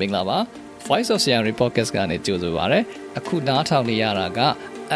[0.00, 0.38] မင်္ဂလာပါ
[0.86, 2.80] Voice of Siam Podcast ကနေကြိုဆိုပါရစေ
[3.18, 4.40] အခုနားထောင်နေရတာက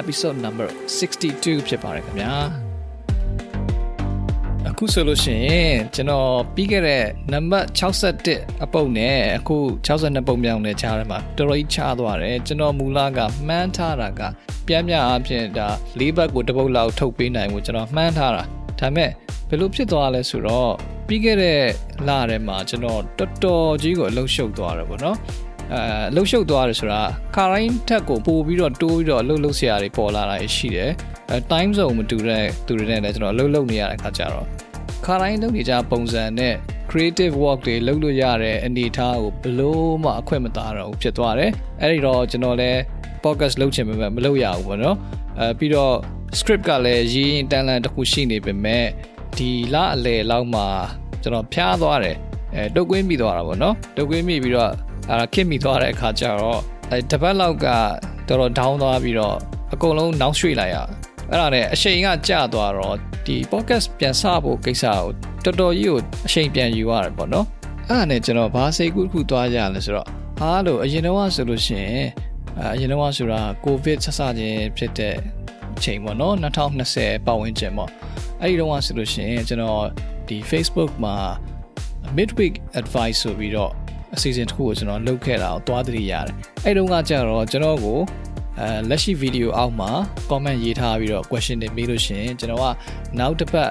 [0.01, 0.69] episode number
[0.99, 2.33] 62ဖြစ်ပါတယ်ခင်ဗျာ
[4.69, 14.21] အခုဆိုလို့ရှိရင်ကျွန်တော်ပြီးခဲ့တဲ့နံပါတ်61အပုတ်နဲ့အခု62ပုံမြောင်နဲ့ခြားရမှာတော်တော်ကြီးခြားသွားတယ်ကျွန်တော်မူလကမှန်းထားတာက
[14.67, 15.69] ပြန်ပြန်အဖြစ်ဒါ
[16.01, 18.43] ၄ဘက်ကိုတစ်ပုတ်လောက်ထုတ်ပေးနိုင်ဖို့ကျွန်တော်မှန်းထားတာ
[18.81, 19.11] ဒါပေမဲ့
[19.49, 20.73] ဘယ်လိုဖြစ်သွားလဲဆိုတော့
[21.07, 21.61] ပြီးခဲ့တဲ့
[22.09, 25.17] လထဲမှာကျွန်တော်တော်တော်ကြီးကိုအလုံးရှုပ်သွားတယ်ပေါ့နော်
[25.73, 25.81] အဲ
[26.11, 27.01] အလုံးရှုပ်သွားတယ်ဆိုတာ
[27.35, 30.91] ခါတိုင်းထက်ကိုပို့ပြီးတော့တိုးပြီးတော့အလုံးလုံးဆရာတွေပေါ်လာတာရှိတယ်
[31.31, 34.47] အဲ time zone မတူတဲ့သူတွေနဲ့လည်းကျွန်တော်အလုံးလုံးနေရတဲ့ခါကျတော့
[35.05, 36.55] ခါတိုင်းလုပ်နေကြပုံစံနဲ့
[36.91, 42.79] creative work တွေလုပ်လို့ရတဲ့အနေအထားကိုဘလို့မှအခွင့်မသားတော့ဘူးဖြစ်သွားတယ်အဲ့ဒီတော့ကျွန်တော်လည်း
[43.25, 44.97] podcast လုပ်ချင်ပေမဲ့မလုပ်ရဘူးပေါ့နော်
[45.39, 45.95] အဲပြီးတော့
[46.39, 48.87] script ကလည်းရေးရင်တန်လန်တစ်ခုရှိနေပေမဲ့
[49.39, 50.67] ဒီလအလယ်လောက်မှာ
[51.23, 52.17] ကျွန်တော်ဖျားသွားတယ်
[52.55, 54.71] အဲတုတ်ကွင်းမိသွားတာပေါ့နော်တုတ်ကွင်းမိပြီးတော့
[55.11, 57.67] အဲခစ်မိသွားတဲ့အခါကျတော့အဲတပတ်လောက်က
[58.29, 59.37] တော်တော် down သွားပြီးတော့
[59.73, 60.77] အကုန်လုံးနောက်ရွှေ့လိုက်ရ
[61.31, 64.85] အဲ့ဒါနဲ့အချိန်ကကျသွားတော့ဒီ podcast ပြန်စဖို့ကိစ္စ
[65.45, 67.47] ကိုတော်တော်ကြီးကိုအချိန်ပြန်ယူရတယ်ပေါ့နော်
[67.89, 70.07] အဲ့ဒါနဲ့ကျွန်တော်ဘာစိတ်ကူးတစ်ခုသွားကြလဲဆိုတော့
[70.39, 72.09] ဟာလို့အရင်တော့ဆိုလို့ရှိရင်
[72.75, 75.15] အရင်တော့ဆိုတာကိုဗစ်ဆက်စခြင်းဖြစ်တဲ့
[75.85, 77.91] ချိန်ပေါ့နော်2020ပတ်ဝန်းကျင်ပေါ့
[78.41, 79.85] အဲ့ဒီတော့ဆိုလို့ရှိရင်ကျွန်တော်
[80.29, 81.15] ဒီ Facebook မှာ
[82.17, 83.73] midweek advice ဆိုပြီးတော့
[84.15, 87.99] အစီအစဉ်တစ်ခုကိုကျွန်တော်လုပ်ခဲ့တာကိုသွားသတိရတယ်အဲ့တုန်းကကျတော့ကျွန်တော်ကို
[88.59, 89.91] အဲလက်ရှိဗီဒီယိုအောက်မှာ
[90.31, 92.67] comment ရေးထားပြီးတော့ question တွေမေးလို့ရှိရင်ကျွန်တော်က
[93.19, 93.71] နောက်တစ်ပတ်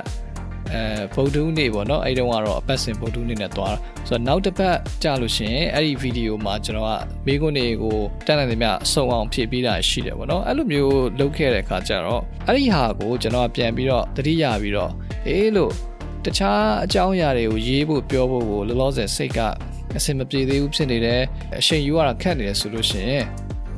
[0.73, 0.83] အဲ
[1.13, 3.77] ဗုဒ္ဓဦးနေ့ပေါ့နော်အဲ့တုန်းကတော့အပတ်စဉ်ဗုဒ္ဓဦးနေ့နဲ့သွားတာ
[4.07, 6.91] ဆိုတော့နောက်တစ်ပတ်ကြာလို့ရှိရင်အဲ့ဒီဗီဒီယိုမှာကျွန်တော်က
[7.25, 14.91] မိခွန်းတွေကိုတက်နိုင်တယ်မြအဆုံအောင်ဖြည့်ပေးတာရှိတယ်ပေါ့နော်အဲ့လိုမျိုးလုပ်ခဲ့တဲ့အခါကျတော့အဲ့ဒီဟာကိုကျွန်တော်ကပြန်ပြီးတော့တတိယပြီးတော့
[15.27, 15.71] အေးလို့
[16.25, 19.39] တခြားအကြောင်းအရာတွေကိုရေးဖို့ပြောဖို့ကိုလောလောဆယ်စိတ်က
[19.97, 21.21] အဆင်မပြေသေးဘူးဖြစ်နေတယ်
[21.59, 23.25] အချိန်ယူရတာခက်နေတယ်ဆိုလို့ရှိရင်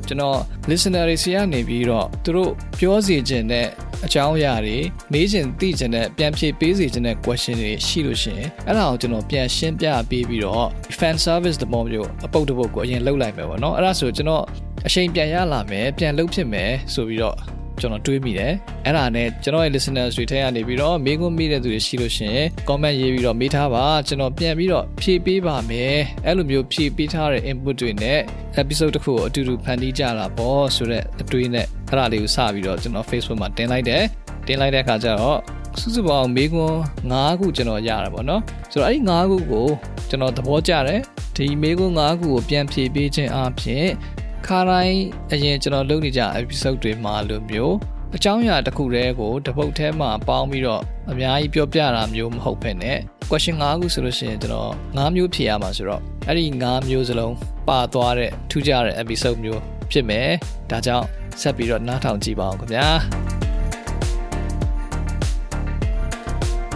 [0.08, 0.38] ကျွန်တော်
[0.70, 3.66] listener တွေဆီကနေပြီးတော့သူတို့ပြောစီခြင်းတဲ့
[4.04, 4.76] အကြောင်းအရာတွေ
[5.12, 14.44] မေးခြင်းသိခြင်းနဲ့ပြန်ဖြေပေးစီခြင်းတဲ့ question တွေရှိလို့ရှိရင်အဲ့ဒါကိုကျွန်တော်ပြန်ရှင်းပြပေးပြီးတော့ fan service တမောမျိုးအပုတ်တပုတ်ကိုအရင်လုပ်လိုက်မယ်ပေါ့နော်အဲ့ဒါဆိုကျွန်တော်
[14.86, 17.36] အချိန်ပြန်ရလာမယ်ပြန်လုပ်ဖြစ်မယ်ဆိုပြီးတော့
[17.80, 18.52] ကျွန်တော်တွေးမိတယ်
[18.84, 25.96] အဲ့ဒါနဲ့ကျွန်တော်ရဲ့ listeners တွေထဲကနေပြီးတော့မေးခွန်းမေးတဲ့သူတွေရှိလို့ရှိရင် comment ရေးပြီးတော့မေးထားပါကျွန်တော်ပြန်ပြီးတော့ဖြည့်ပေးပါမယ်
[26.26, 28.18] အဲ့လိုမျိုးဖြည့်ပေးထားတဲ့ input တွေနဲ့
[28.60, 34.02] episode တစ်ခုကိုအတူတူဖန်တီးကြတာပေါ့ဆိုတော့အတွေးနဲ့အဲ့ဒါလေးကိုစပြီးတော့ကျွန်တော် Facebook မှာတင်လိုက်တယ်
[34.46, 35.38] တင်လိုက်တဲ့အခါကျတော့
[35.80, 36.78] စုစုပေါင်းမေးခွန်း
[37.10, 38.42] 9ခုကျွန်တော်ရတာပေါ့နော်
[38.72, 39.66] ဆိုတော့အဲ့ဒီ9ခုကို
[40.08, 41.00] ကျွန်တော်သဘောကျတယ်
[41.36, 43.86] ဒီမေးခွန်း9ခုကိုပြန်ဖြည့်ပေးခြင်းအပြင်
[44.46, 44.98] ခါတိုင်း
[45.32, 47.74] အရင်ကျွန်တော်လုပ်နေကြ episode တွေမှာလိုမျိုး
[48.16, 52.98] အကြောင်းအရာတစ်ခုတည်းကိုတပုတ်ထဲမှာပေါင်းပြီးတော့အများကြီးပြောပြတာမျိုးမဟုတ်ဘဲနဲ့
[53.30, 57.34] question 5ခုဆိုလို့ရှိရင်ကျွန်တော်5မျိုးဖြေရမှာဆိုတော့အဲ့ဒီ5မျိုးစလုံး
[57.68, 59.60] ပါသွားတဲ့ထူးခြားတဲ့ episode မျိုး
[59.90, 60.28] ဖြစ်မယ်
[60.70, 61.06] ဒါကြောင့်
[61.40, 62.88] ဆက်ပြီးတော့နားထောင်ကြည့်ပါအောင်ခင်ဗျာ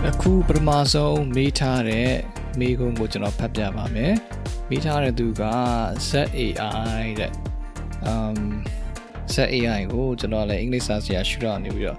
[0.08, 2.10] အခုပထမဆုံးမေးထားတဲ့
[2.58, 4.14] မေးခွန်းကိုကျွန်တော်ဖတ်ပြပါမယ်
[4.68, 5.42] မေးထားတဲ့သူက
[6.08, 7.32] ZAI တဲ့
[8.10, 8.38] um
[9.34, 11.98] set AI ကိုကျွန်တော်လည်းအင်္ဂလိပ်စာဆရာရှုတော့နေပြီးတော့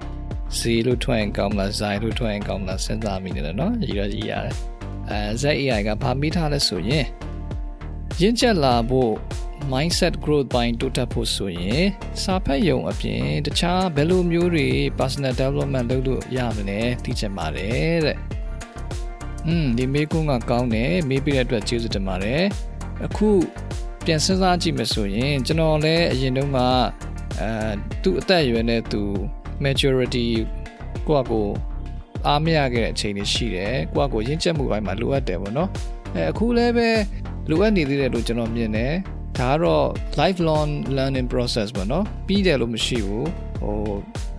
[0.57, 4.55] ဇီလို့ထွက်ရင်ကောင်းမလားဇိုင်လို့ထွက်ရင်ကောင်းမလားစဉ်းစားမိနေတယ်နော်ရည်ရည်ရတယ်
[5.09, 7.05] အဲ set AI ကဘာမိထားလဲဆိုရင်
[8.21, 9.13] ရင့်ကျက်လာဖို့
[9.71, 11.83] mindset growth ပိုင်းတိုးတက်ဖို့ဆိုရင်
[12.23, 14.67] စာဖတ်ရုံအပြင်တခြားဘယ်လိုမျိုးတွေ
[14.99, 18.17] personal development လုပ်လို့ရမလဲသိချင်ပါတယ်တဲ့
[19.47, 22.43] อืมဒီမေးခွန်းကကောင်းတယ်မေးပြတဲ့အတွက်ကျေးဇူးတင်ပါတယ်
[23.05, 23.29] အခု
[24.05, 26.59] ပြန်စဉ်းစားကြည့်မယ်ဆိုရင်ကျွန်တော်လည်းအရင်တုန်းက
[27.39, 27.51] အဲ
[28.03, 29.01] သူ့အသက်အရွယ်နဲ့သူ
[29.63, 30.25] maturity
[31.07, 31.47] ကိုယ့်အကို
[32.27, 35.69] အားမရခဲ့တဲ့အချိန်တွေရှိတယ်ကိုယ့်အကိုရင့်ကျက်မှုပိုင်းမှာလိုအပ်တယ်ပေါ့နော်
[36.15, 36.89] အဲအခုလည်းပဲ
[37.49, 38.93] လိုအပ်နေသေးတယ်လို့ကျွန်တော်မြင်တယ်
[39.37, 39.87] ဒါကတော့
[40.19, 43.29] lifelong learning process ပေါ့နော်ပြီးတယ်လို့မရှိဘူး
[43.61, 43.75] ဟို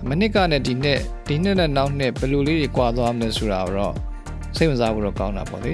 [0.08, 3.94] မနစ်ကနဲ့ဒီနှစ်ဒီနှစ်နဲ့နောက်နှစ်ဘယ်လိုလေးတွေကွာသွားမလဲဆိုတာတော့
[4.56, 5.72] စိတ်ဝင်စားဖို့တော့ကောင်းတာပေါ့လေ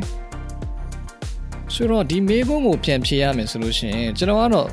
[1.73, 4.69] ဆိုတော့ဒီမေးခွန်းကိုပြန်ဖြေရမယ်ဆိုလို့ရှိရင်ကျွန်တော်ကတော့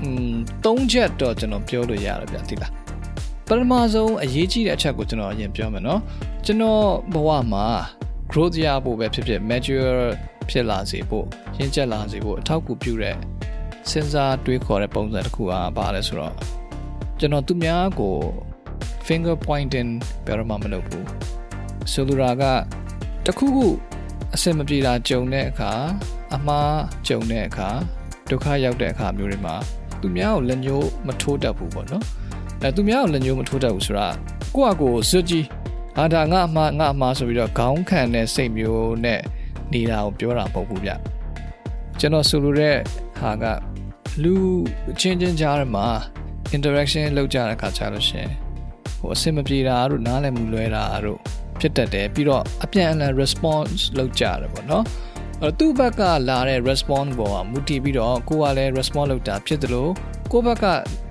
[0.00, 0.34] อืม
[0.64, 2.72] ၃ချက်တော့ကျွန်တော်ပြောလို့ရတယ်ဗျသိလား
[3.48, 6.00] ပထမဆုံးအရေးကြီးတဲ့အချက်ကိုကျွန်တော်အရင်ပြောမယ်เนาะ
[6.44, 6.84] ကျွန်တော်
[7.14, 7.66] ဘဝမှာ
[8.30, 10.00] growth ရဖို့ပဲဖြစ်ဖြစ် mature
[10.50, 11.26] ဖြစ်လာစေဖို့
[11.58, 13.16] ရင့်ကျက်လာစေဖို့အထောက်အကူပြုတဲ့
[13.90, 16.34] စဉ်းစားတွေးခေါ်တဲ့ပုံစံတစ်ခုအားပါလဲဆိုတော့
[17.18, 18.14] ကျွန်တော်သူများကို
[19.06, 19.90] finger pointing
[20.24, 21.04] ပြောရမှာမလုပ်ဘူး
[21.92, 22.44] ဆိုလိုတာက
[23.26, 23.66] တခုခု
[24.34, 25.72] အစင်မပြေတာကြုံတဲ့အခါ
[26.35, 26.75] အမှား
[27.07, 27.69] ကြုံတဲ့အခါ
[28.29, 29.55] ဒုက္ခရောက်တဲ့အခါမျိုးတွေမှာ
[30.01, 32.03] သူများကိုလက်ညှိုးမထိုးတတ်ဘူးပေါ့နော်
[32.61, 34.07] အဲသူများကိုလက်ညှိုးမထိုးတတ်ဘူးဆိုတာ
[34.55, 35.45] ကိုယ့်အကိုစွကြီး
[35.97, 39.21] အာဒါငါအမှားငါအမှားဆိုပြီးတော့ခေါင်းခံတဲ့စိတ်မျိုးနဲ့
[39.73, 40.91] နေတာကိုပြောတာမဟုတ်ဘူးဗျ
[41.99, 42.75] ကျွန်တော်ဆိုလိုတဲ့
[43.19, 43.45] ဟဟာက
[44.23, 44.33] လူ
[44.99, 45.87] ချင်းချင်းကြားထဲမှာ
[46.55, 48.27] interaction လုပ်ကြတဲ့အခါကျလို့ရှင်
[48.99, 51.19] ဟိုအဆင်မပြေတာတို့နားလည်မှုလွဲတာတို့
[51.59, 54.83] ဖြစ်တတ်တယ်ပြီးတော့အပြန်အလှန် response လုပ်ကြတယ်ပေါ့နော်
[55.43, 59.91] အဲ့သူ့ဘက်ကလာတဲ့ response ပေါ်မှာမူတည်ပြီးတော့ကိုကလည်း response လုပ်တာဖြစ်တယ်လို့
[60.31, 60.65] ကိုဘက်က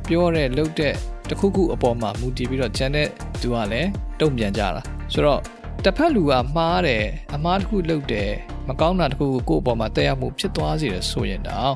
[0.09, 0.94] ပြောတဲ့လုပ်တဲ့
[1.29, 3.09] တခုခုအပေါ်မှာမူတည်ပြီးတော့ကျန်တဲ့
[3.41, 3.88] သူကလည်း
[4.21, 4.82] တုံ့ပြန်ကြတာ
[5.12, 5.41] ဆိုတော့
[5.85, 7.05] တစ်ဖက်လူကမှားတယ်
[7.35, 8.31] အမှားတစ်ခုလုပ်တယ်
[8.69, 11.75] မကောင်းတာတစ်ခုကိုကိုယ့်အပေါ်မှာတက်ရောက်မှုဖြစ်သွားစေတယ်ဆိုရင်တော့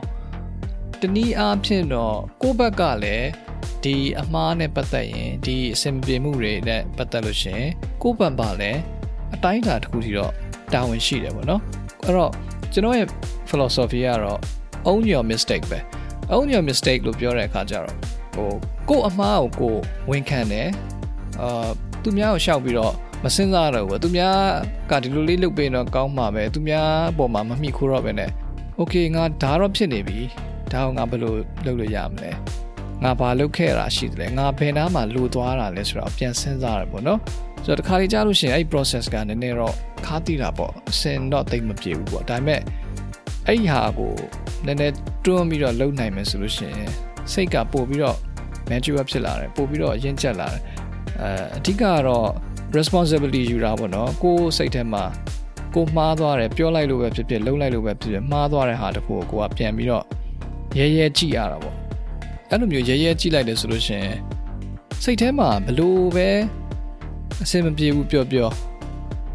[1.00, 3.28] တနည်းအားဖြင့်တော့ကိုယ့်ဘက်ကလည်း
[3.84, 7.62] ဒီအမှားနဲ့ပတ်သက်ရင်ဒီအဆင်ပြေမှုတွေနဲ့ပတ်သက်လို့ရှင်
[8.02, 8.80] ကိုယ့်ဘက်ပါလည်း
[9.34, 10.32] အတိုင်းအတာတစ်ခုထိတော့
[10.72, 12.30] တာဝန်ရှိတယ်ပေါ့နော် အဲ့တော့
[12.72, 13.08] ကျွန်တော်ရဲ့
[13.48, 14.40] philosophy ကတော့
[14.90, 15.78] own your mistake ပဲ
[16.34, 17.96] own your mistake လို့ပြောတဲ့အခါကျတော့
[18.34, 18.50] ဟို
[18.88, 19.74] ကို့အမှားကိုကို
[20.10, 20.68] ဝန်ခံတယ်
[21.40, 21.68] အာ
[22.02, 24.36] သူများကိုရှောက်ပြီးတော့မစင်စားတော့ဘူးသူများ
[24.90, 28.30] ကဒီလိုလေးလုပ်ပေးတော့ကောင်းမှာပဲသူများအပေါ်မှာမမိခိုးတော့ပဲနဲ့
[28.80, 30.20] okay ငါဒါတော့ဖြစ်နေပြီ
[30.72, 31.34] ဒါကငါဘယ်လို
[31.64, 32.30] လုပ်လို့ရမလဲ
[33.02, 37.18] ငါဘာလုပ်ခဲ့တာရှိတယ်လဲငါဘယ်နားမှာလိုသွားတာလဲဆိုတော့ပြန်စဉ်းစားရပေါ့နော်
[37.64, 39.74] ဆိုတော့တခါလေကြားလို့ရှိရင်အဲ့ process ကနည်းနည်းတော့
[40.04, 42.60] ခါတိတာပေါ့အစင်တော့တိတ်မပြေဘူးပေါ့ဒါပေမဲ့
[43.46, 44.12] အဲ့ဒီဟာကို
[44.66, 46.90] နည်းနည်းတွန်းပြီးတော့လုပ်နိုင်မယ်ဆိုလို့ရှိရင်
[47.32, 48.18] စိတ်ကပို့ပြီးတော့
[48.70, 50.62] mature ဖြစ်လာတယ်ပို့ပြီးတော့ရင့်ကျက်လာတယ်
[51.20, 52.28] အဲအဓိကကတော့
[52.76, 55.04] responsibility ယူတာပေါ့နော်ကိုယ်စိတ်ထဲမှာ
[55.74, 60.04] ကိုမှားသွားတယ်ပြောလိုက်လို့ပဲဖြစ်ဖြစ်လုပ်လိုက်လို့ပဲဖြစ်ဖြစ်မှားသွားတဲ့ဟာတခုကိုကိုကပြန်ပြီးတော့
[60.78, 61.76] ရဲရဲကြည့်ရတာပေါ့
[62.50, 64.16] အဲ့လိုမျိုးရဲရဲကြည့်လိုက်တယ်ဆိုလို့ရှိရင်
[65.04, 66.28] စိတ်ထဲမှာဘလို့ပဲ
[67.42, 68.48] အဆင်မပြေဘူးပြောပြော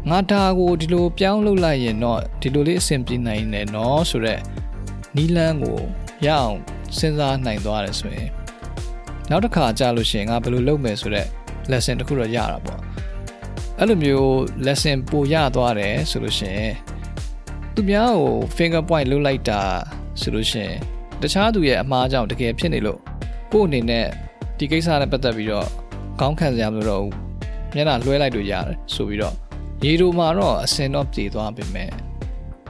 [0.08, 4.40] ငါဒါကိုဒီလိုပြောင်းလုပ်လိုက်ရင်တော့ဒီလိုလေးအဆင်ပြေနိုင်တယ်နော်ဆိုတော့
[5.16, 5.78] နီလန်းကို
[6.26, 6.54] ရအောင်
[6.96, 8.30] စဉ်းစားနိုင်သွားတယ်ဆိုရင်
[9.30, 11.28] နောက်တစ်ခါကြာလို့ရှိရင်ငါဘယ်လိုလုပ်မယ်ဆိုတော့
[11.70, 12.80] lesson တခုတော့ရတာပေါ့
[13.78, 14.30] အဲ့လိုမျိုး
[14.66, 16.74] lesson ပိုရသွားတယ်ဆိုလို့ရှိရင်
[17.74, 19.60] သူများကို finger point လုပ်လိုက်တာ
[20.20, 20.76] ဆိုလို့ရှိရင်
[21.22, 23.00] တခြားသူရဲ့အမှားကြောင့်တကယ်ဖြစ်နေလို့
[23.52, 24.06] ကို့အနေနဲ့
[24.58, 25.66] ဒီကိစ္စနဲ့ပတ်သက်ပြီးတော့
[26.20, 27.14] ခေါင်းခံစရာမလိုတော့ဘူး
[27.74, 29.49] မျက်နှာလွှဲလိုက်လို့ရတယ်ဆိုပြီးတော့
[29.85, 31.89] ရေတို့မှာတော့အစင်တော့ပြေသွားပြီမဲ့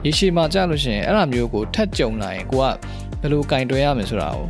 [0.04, 2.64] ရေရှည်မှာကြာလို့ရှိရင်အဲ့လိုမျိုးကိုထက်ကြုံလာရင်ကိုက
[3.20, 4.46] ဘယ်လိုကင်တွယ်ရမလဲဆိုတာကို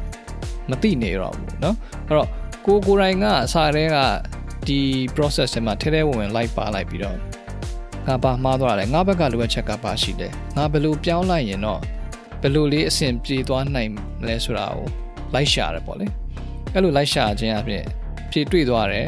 [0.70, 1.74] မသိနေတော့ဘူးเนาะ
[2.06, 2.28] အဲ့တော့
[2.66, 3.96] ကိုကိုယ်တိုင်ကအစာတွေက
[4.66, 4.80] ဒီ
[5.14, 7.16] process ထဲမှာထဲထဲဝင်ဝင်လိုက်ပါလိုက်ပြီးတော့
[8.06, 11.80] ငါပါမှားသွားတယ်ငါဘက်ကလိုအပ်ချက်ကပါရှိတယ်ငါဘယ်လိုပြောင်းလိုက်ရင်တော့
[12.42, 14.86] ဘယ်လိုလေးအဆင်ပြေသွားနိုင်မလဲဆိုတာကို
[15.34, 16.06] လိုက်ရှာတယ်ပေါ့လေ
[16.72, 17.84] အဲ့လိုလိုက်ရှာခြင်းအပြင်
[18.30, 19.06] ဖြည့်တွေ့သွားတယ်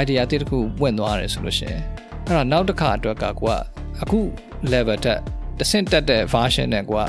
[0.00, 1.82] idea တစ်ခုပွင့်သွားတယ်ဆိုလို့ရှိရင်
[2.25, 3.53] အဲ့တော့နောက်တစ်ခါအတွက်ကကိုက
[4.01, 4.19] အခု
[4.71, 5.19] level တက်
[5.59, 7.03] တဆင့်တက်တဲ့ version နဲ့ကိုက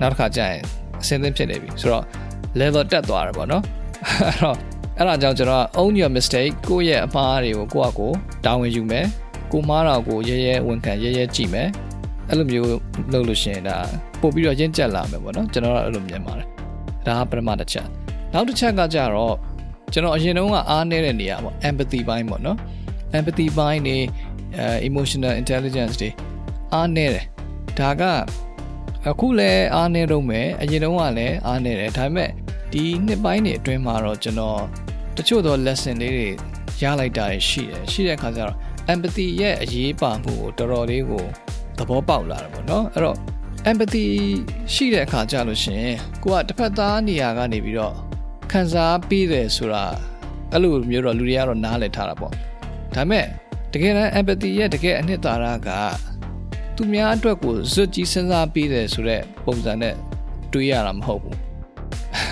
[0.00, 0.60] နောက်တစ်ခါကျရင်
[1.00, 2.04] အဆင်သင့်ဖြစ်နေပြီဆိုတော့
[2.60, 3.62] level တက်သွားတယ်ပေါ့နော်
[4.26, 4.56] အဲ့တော့
[4.98, 8.10] အဲ့ဒါကြောင့်ကျွန်တော် own your mistake ကိုယ့်ရဲ့အမှားတွေကိုကိုယ့်အကို
[8.44, 9.06] တာဝန်ယူမယ်
[9.52, 11.68] ကိုမှားတာကိုရဲရဲဝန်ခံရဲရဲကြည့်မယ်
[12.28, 12.68] အဲ့လိုမျိုး
[13.12, 13.76] လုပ်လို့ရှိရင်ဒါ
[14.20, 16.46] ပို့ပြီးတော့ရင့်ကျက်လာမယ်ပေါ့နော်ကျွန်တော်ကအဲ့လိုမြင်ပါတယ်
[17.06, 17.86] ဒါကပထမတစ်ချက်
[18.32, 19.34] နောက်တစ်ချက်ကကြတော့
[19.92, 22.56] ကျွန်တော်အရင်တုန်းကအားနည်းတဲ့နေရာပေါ့ empathy ဘိုင်းပေါ့နော်
[23.18, 23.96] empathy ဘိုင်းနေ
[24.88, 26.10] emotional intelligence တွေ
[26.74, 27.26] အားနည်းတယ်
[27.78, 28.02] ဒါက
[29.08, 32.30] အခုလည်းအားနည်းတော့မယ်အရင်တုန်းကလည်းအားနည်းတယ်ဒါပေမဲ့
[32.72, 34.60] ဒီနှစ်ပိုင်းတွေအတွင်းမှာတော့ကျွန်တော်
[35.16, 36.28] တချို့သော lesson လေးတွေ
[36.82, 38.56] ရလိုက်တာရှိတယ်ရှိတဲ့အခါကျတော့
[38.92, 41.24] empathy ရဲ့အရေးပါမှုကိုတော်တော်လေးကို
[41.78, 43.16] သဘောပေါက်လာတယ်ပေါ့နော်အဲ့တော့
[43.70, 44.04] empathy
[44.74, 45.84] ရှိတဲ့အခါကျလို့ရှင်
[46.22, 47.94] ကိုကတစ်ဖက်သားနေရာကနေပြီးတော့
[48.52, 49.84] ခံစားပြီးတယ်ဆိုတာ
[50.52, 52.32] အဲ့လိုမျိုးတော့လူတွေကတော့နားလည်ထားတာပေါ့
[52.94, 53.26] ဒါပေမဲ့
[53.72, 55.68] တကယ်တမ်း empathy ရဲ့တကယ်အနှစ်သာရက
[56.76, 59.94] သူများအတွက်ကိုဇွတ်ကြီးစဉ်းစားပြီးတယ်ဆိုတော့ပုံစံနဲ့
[60.52, 61.38] တွေးရတာမဟုတ်ဘူး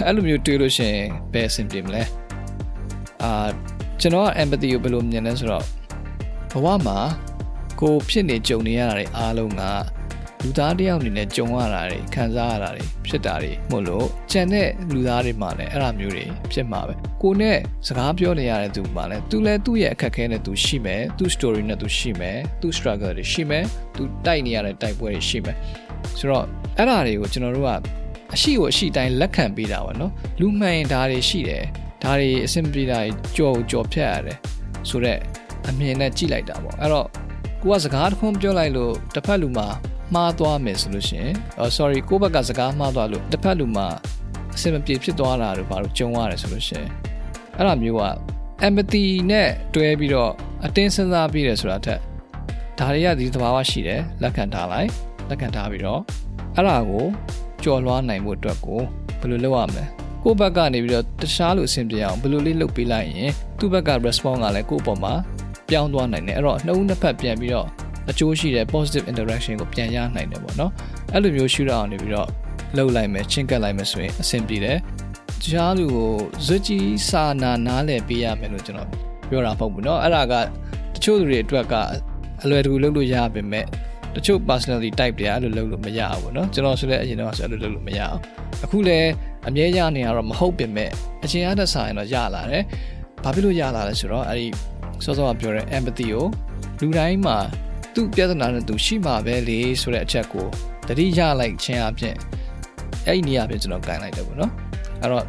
[0.04, 2.02] အဲ့လိုမျိုးတွေးလို့ရှိရင်ဘယ်အဆင်ပြေမလဲ
[3.22, 3.48] အာ
[4.00, 5.64] ကျွန်တော်က empathy ကိုဘယ်လိုမြင်လဲဆိုတော့
[6.50, 6.98] ဘဝမှာ
[7.80, 9.62] ကိုဖြစ်နေကြုံနေရတာတွေအားလုံးက
[10.46, 23.64] လူသားတယောက်အနေနဲ့ကြုံရတာတွေခံစားရတာတွေဖြစ်တာတွေမို့လို့ကြံတဲ့လူသားတွေမှာလည်းအဲ့လိုမျိုးတွေဖြစ်မှာပဲကိုနဲ့စကားပြောနေရတဲ့သူမှာလည်းသူလည်းသူ့ရဲ့အခက်အခဲနဲ့သူရှိမယ်သူ့ story နဲ့သူရှိမယ်သူ့ struggle တွေရှိမယ်
[23.96, 25.56] သူတိုက်နေရတဲ့တိုက်ပွဲတွေရှိမယ်
[26.18, 26.44] ဆိုတော့
[26.76, 27.70] အဲ့ဒါတွေကိုကျွန်တော်တို့က
[28.34, 31.64] အရှိကိုအရှိတိုင်းလက်ခံပေးတာပေါ့နော်လူမှန်ရင်ဒါတွေရှိတယ်
[32.02, 32.98] ဒါတွေအဆင်ပြေတာ
[33.36, 34.38] ကြော်ကြော်ဖြတ်ရတယ်
[34.88, 35.20] ဆိုတော့
[35.68, 37.08] အမြင်နဲ့ကြည့်လိုက်တာပေါ့အဲ့တော့
[37.62, 39.68] ကိုကစကားတစ်ခွန်းပြောလိုက်လို့တစ်ဖက်လူမှာ
[40.14, 41.32] မှားသွားမယ်ဆိုလို့ရှိရင်
[41.76, 43.86] sorry ကိုယ့်ဘက်ကစကားမှားသွားလို့တစ်ဖက်လူမှာ
[44.54, 46.90] အဆင်မပြေဖြစ်သွားတာတို့ဘာလို့ကြုံရတယ်ဆိုလို့ရှိရင်
[47.56, 48.04] အဲ့လိုမျိုးက
[48.66, 50.32] empathy နဲ့တွဲပြီးတော့
[50.64, 52.00] အတင်းစဉ်းစားပြီးတယ်ဆိုတာထက်
[52.78, 54.90] ဒါတွေကဒီသဘာဝရှိတယ်လက်ခံထားလိုက်
[55.28, 56.00] လက်ခံထားပြီးတော့
[56.54, 57.06] အဲ့ဒါကို
[57.62, 58.80] ကြော်လွှားနိုင်မှုအတွက်ကို
[59.20, 59.84] ဘယ်လိုလုပ်ရမလဲ
[60.22, 65.14] ကိုယ့်ဘက်ကနေပြီးတော့တခြားလူအဆင်ပြေအောင်ဘယ်လိုလေးလုပ်ပေးလိုက်ရင်သူ့ဘက်က response ကလည်းကိုယ့်အပေါ်မှာ
[65.70, 67.68] ပြောင်းသွားနိုင်တယ်အဲ့တော့နှစ်ဦးနှစ်ဖက်ပြန်ပြီးတော့
[68.09, 70.71] အကျိုးရှိတဲ့ positive interaction ကိုပြန်ရနိုင်တယ်ပေါ့နော်
[71.13, 72.27] အဲ့လိုမျိုးရှုရအောင်နေပြီးတော့
[72.75, 74.77] လှုပ်လိုက်မယ်ချင်းကပ်လိုက်မယ်ဆိုရင်အဆင်ပြေတယ်
[75.41, 76.11] တခြားလူကို
[76.45, 78.89] ဇွတ်ကြီးစာနာနားလည်ပေးရမယ်လို့ကျွန်တော်
[79.29, 80.33] ပြောတာမဟုတ်ဘူးเนาะအဲ့ဒါက
[80.95, 81.73] တချို့လူတွေအတွက်က
[82.43, 83.65] အလွယ်တကူလုပ်လို့ရပါမယ်
[84.15, 88.17] တချို့ personality type တွေအဲ့လိုလုပ်လို့မရဘူးเนาะကျွန်တော်ဆိုလည်းအရင်တော့ဆိုအဲ့လိုလုပ်လို့မရအောင်
[88.63, 89.09] အခုလည်း
[89.47, 90.89] အမြဲရနေရတော့မဟုတ်ပြင်မဲ့
[91.23, 92.63] အချင်းအားသက်ဆိုင်တော့ရလာတယ်
[93.23, 94.47] ဘာဖြစ်လို့ရလာလဲဆိုတော့အဲ့ဒီ
[95.05, 96.25] စောစောကပြောတဲ့ empathy ကို
[96.81, 97.37] လူတိုင်းမှာ
[97.98, 100.46] သူ့ပြဿနာနဲ့သူရှိမှာပဲလေဆိုတဲ့အချက်ကို
[100.88, 102.16] တတိရလိုက်ခြင်းအပြင်
[103.06, 104.52] အဲ့ဒီနေရာပြင်ကျွန်တော်ကန်လိုက်တယ်ပေါ့နော်
[105.02, 105.24] အဲ့တော့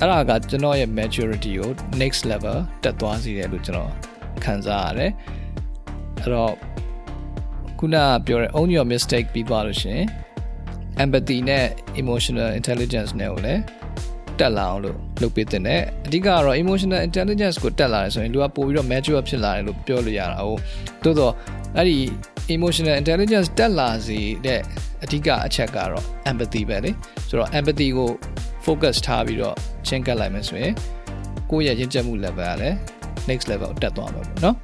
[0.00, 1.70] အဲ့ဒါကကျွန်တော်ရဲ့ maturity ကို
[2.02, 3.90] next level တက်သွားစေတယ်လို့ကျွန်တော်
[4.44, 5.12] ခံစားရတယ်
[6.20, 6.52] အဲ့တော့
[7.78, 7.96] ခုန
[8.26, 10.00] ပြောတဲ့ own your mistake ပြီးသွားလို့ရှင်
[11.04, 11.66] empathy နဲ့
[12.02, 13.62] emotional intelligence နဲ့ကိုလည်း
[14.40, 20.46] တက်လာအောင်လို့လုပ်ပေးတဲ့နဲ့အဓိကကတော့ emotional intelligence ကိုတက်လာတယ်ဆိုရင်လူကပို့ပြီးတော့ mature ဖြစ်လာတယ်လို့ပြောလို့ရတာ哦
[21.02, 21.32] တိုးတော့
[21.76, 21.98] အဲ့ဒီ
[22.54, 24.60] emotional intelligence တက်လာစေတဲ့
[25.04, 26.90] အဓိကအချက်ကတော့ empathy ပဲလေ
[27.28, 28.10] ဆိုတော့ empathy ကို
[28.64, 29.56] focus ထားပြီးတော့
[29.86, 30.72] ချင်းကပ်လိုက်မယ်ဆိုရင်
[31.50, 32.76] ကိုယ့်ရဲ့ရင့်ကျက်မှု level ကလည်း
[33.28, 34.56] next level တက်သွားမှာပေါ့နော်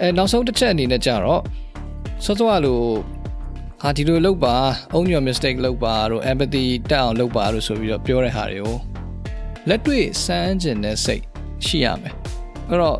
[0.00, 1.42] အဲနောက်ဆုံးတစ်ချက်အနေနဲ့ကြတော့
[2.24, 2.84] စောစောကလို့
[3.82, 4.56] ဟာဒီလိုလုပ်ပါ
[4.94, 8.76] own your mistake လုပ်ပါတို့ empathy တက်အောင်လုပ်ပါတို့ဆိုပြီးတော့ပြောတဲ့ဟာတွေကို
[9.68, 11.22] လက်တွေ့စမ်းကျင်တဲ့စိတ်
[11.66, 12.14] ရှိရမယ်
[12.68, 12.98] အဲ့တော့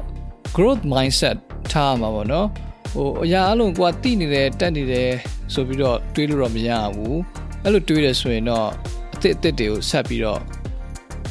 [0.57, 1.37] growth mindset
[1.73, 2.49] ထားမှာပေါ့နော်
[2.93, 5.11] ဟိုအရာအလုံးကိုကတိနေတယ်တက်နေတယ်
[5.55, 7.19] ဆိုပြီးတော့တွေးလို့တော့မရဘူး
[7.63, 8.69] အဲ့လိုတွေးတယ်ဆိုရင်တော့
[9.13, 10.41] အစ်စ်အစ်စ်တွေကိုဆက်ပြီးတော့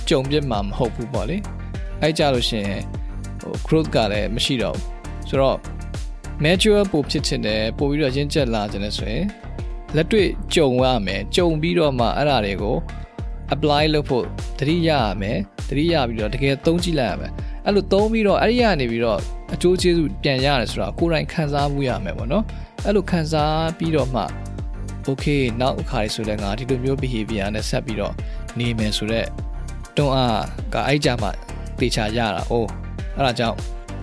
[0.09, 1.37] ကြုံပြစ်မှာမဟုတ်ဘူးပေါ့လေ
[2.01, 2.81] အဲ့ကြလို့ရှိရင်
[3.41, 5.57] ဟို growth ကလည်းမရှိတော့ဘူးဆိုတော့
[6.43, 9.25] mature ပိုဖြစ်ချင်တယ်ပိုပြီးတော့ရင့်ကျက်လာခြင်းလဲဆိုရင်
[9.95, 12.75] လက်တွေ့ကြုံရမယ်ကြုံပြီးတော့မှအဲ့ဒါတွေကို
[13.53, 14.25] apply လုပ်ဖို့
[14.59, 15.37] တတိရရမယ်
[15.69, 17.31] တတိရပြီးတော့တကယ်သုံးကြည့်လိုက်ရမယ်
[17.69, 19.19] အဲ့လိုသုံးပြီးတော့အဲ့ဒီကနေပြီးတော့
[19.53, 22.43] အကျိုးကျေးဇူးပြန်ရတယ်ဆိုတော့ကိုယ်တိုင်ခံစားမှုရမယ်ပေါ့နော်
[22.85, 24.23] အဲ့လိုခံစားပြီးတော့မှ
[25.07, 28.13] okay နောက်အခါလေးဆိုလည်းငါဒီလိုမျိုး behavior နဲ့ဆက်ပြီးတော့
[28.59, 29.27] နေမယ်ဆိုတော့
[29.97, 31.31] တွန်းအားကအဲ့ကြမှာ
[31.79, 32.69] တေချာရတာအိုး
[33.15, 33.57] အဲ့ဒါကြောင့်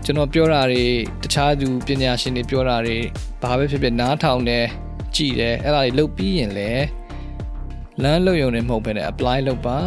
[0.05, 0.85] ကျွန်တော်ပြောတာတွေ
[1.23, 2.97] တခြားသူပညာရှင်တွေပြောတာတွေ
[3.43, 4.67] ဘာပဲဖြစ်ဖြစ်နားထောင်တယ်
[5.17, 6.87] ကြည်တယ်အဲ့ဒါတွေလုပ်ပြီးရင်လည်း
[8.03, 9.79] လမ်းလုပ်ရုံနဲ့မဟုတ်ဘဲနဲ့ apply လုပ်ပါ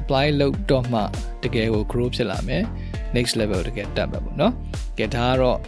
[0.00, 1.00] apply လုပ်တော့မှ
[1.42, 2.64] တကယ်ကို grow ဖြစ်လာမယ်
[3.16, 4.52] next level တကယ်တက်မှာပေါ့နော်
[4.98, 5.58] ကဲဒါကတော့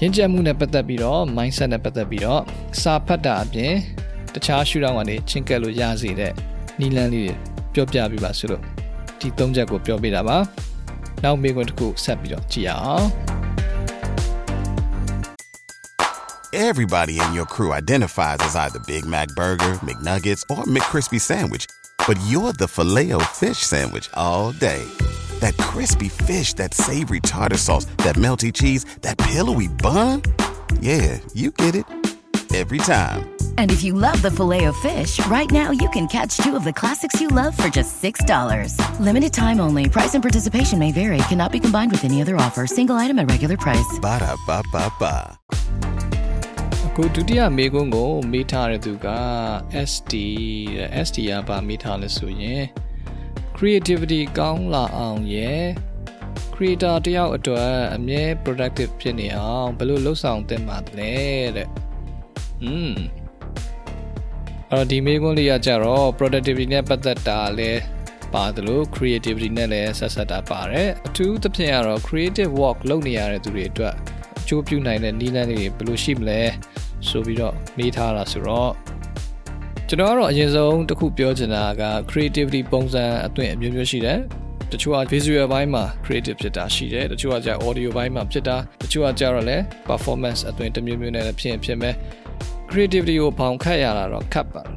[0.00, 2.42] ရင့်ကျက်မှုနဲ့ပတ်သက်ပြီးတော့ mindset နဲ့ပတ်သက်ပြီးတော့
[2.82, 3.74] စာဖတ်တာအပြင်
[4.34, 6.32] တခြားရှုထောင့်ကနေချင်းကပ်လို့ရစေတဲ့
[6.80, 7.34] နီလန်းလေးတွေ
[7.74, 8.62] ပြောပြပြပါဆိုလို့
[9.20, 10.38] ဒီ၃ချက်ကိုပြောပြတာပါ
[11.24, 13.06] နောက်မေးခွန်းတစ်ခုဆက်ပြီးတော့ကြည့်အောင်
[16.70, 21.64] Everybody in your crew identifies as either Big Mac Burger, McNuggets, or McCrispy Sandwich.
[22.06, 23.10] But you're the filet
[23.40, 24.82] fish Sandwich all day.
[25.43, 30.21] That crispy fish, that savory tartar sauce, that melty cheese, that pillowy bun.
[30.81, 31.85] Yeah, you get it.
[32.55, 33.29] Every time.
[33.59, 36.63] And if you love the filet of fish, right now you can catch two of
[36.63, 38.99] the classics you love for just $6.
[38.99, 39.87] Limited time only.
[39.87, 41.17] Price and participation may vary.
[41.29, 42.65] Cannot be combined with any other offer.
[42.65, 43.99] Single item at regular price.
[44.01, 45.15] Ba da ba ba ba.
[46.87, 49.07] အခုဒုတိယမေးခွန်းကိုမေးထားတဲ့သူက
[49.89, 50.13] ST
[50.77, 52.61] တဲ့ ST ကဗာမေးထားလဲဆိုရင်
[53.56, 55.64] creativity ကောင်းလာအောင်ရယ်
[56.54, 61.12] creator တယောက်အတွက်အမြဲ productive ဖြစ်နေအောင်ဘယ်လိုလုပ်ဆောင်သင့်ပါလဲ
[61.56, 61.68] တဲ့
[62.62, 62.94] อืม
[64.70, 67.70] အဲ့တော့ဒီမေးခွန်းလေးကကြတော့ productivity နဲ့ပတ်သက်တာလဲ
[68.34, 73.94] ပါတယ်လို့ creativity နဲ့လည်းဆက်ဆက်တာပါတယ်အထူးသဖြင့်ကတော့ creative work လုပ်နေရတဲ့သူတွေအတွက်
[74.40, 76.40] အကျိုးပြုနိုင်တဲ့နည်းလမ်းတွေဘယ်လိုရှိမလဲ
[77.08, 78.72] ဆိုပြီးတော့မေးထားတာဆိုတော့
[79.94, 84.18] ကျွန်တော်ကတော့အရင်ဆုံးတစ်ခုပြောချင်တာက creativity ပုံစံအသွင်အမျိုးမျိုးရှိတယ်
[84.72, 89.56] တချို့က visual ဘိုင်းမှာ creative ဖြစ်တာရှိတယ်တချို့ကကြာ audio ဘိုင်းမှာဖြစ်တာတချို့ကကြာတော့လဲ
[89.88, 91.94] performance အသွင်တစ်မျိုးမျိုးနဲ့လည်းဖြစ်ရင်ဖြစ်မယ်
[92.70, 94.76] creativity ကိုဘောင်ခတ်ရတာတော့ခတ်ပါတယ်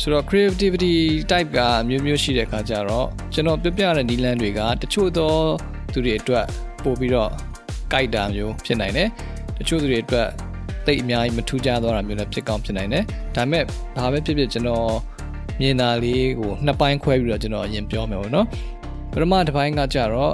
[0.00, 0.94] ဆိုတော့ creativity
[1.30, 5.32] type ကအမျိုးမျိုးရှိတဲ့ခါကျတော့ကျွန်တော်ပြပြတဲ့နီလန်းတွေကတချို့သော
[5.92, 6.46] သူတွေအတွက်
[6.84, 7.30] ပို့ပြီးတော့
[7.92, 9.08] ကြိုက်တာမျိုးဖြစ်နိုင်တယ်
[9.58, 10.28] တချို့သူတွေအတွက်
[10.86, 13.04] တိတ်အများကြီးမထူးခြားသွားတာမျိုးလည်းဖြစ်ကောင်းဖြစ်နိုင်တယ်
[13.36, 13.64] ဒါပေမဲ့
[13.96, 14.88] ဘာပဲဖြစ်ဖြစ်ကျွန်တော်
[15.60, 18.46] မြင်တာလေးကိုနှစ်ပိုင်းခွဲပြီးတော့ကျွန်တော်အရင်ပြောမယ်ပေါ့နော်
[19.12, 20.32] ပထမတစ်ပိုင်းကကြတော့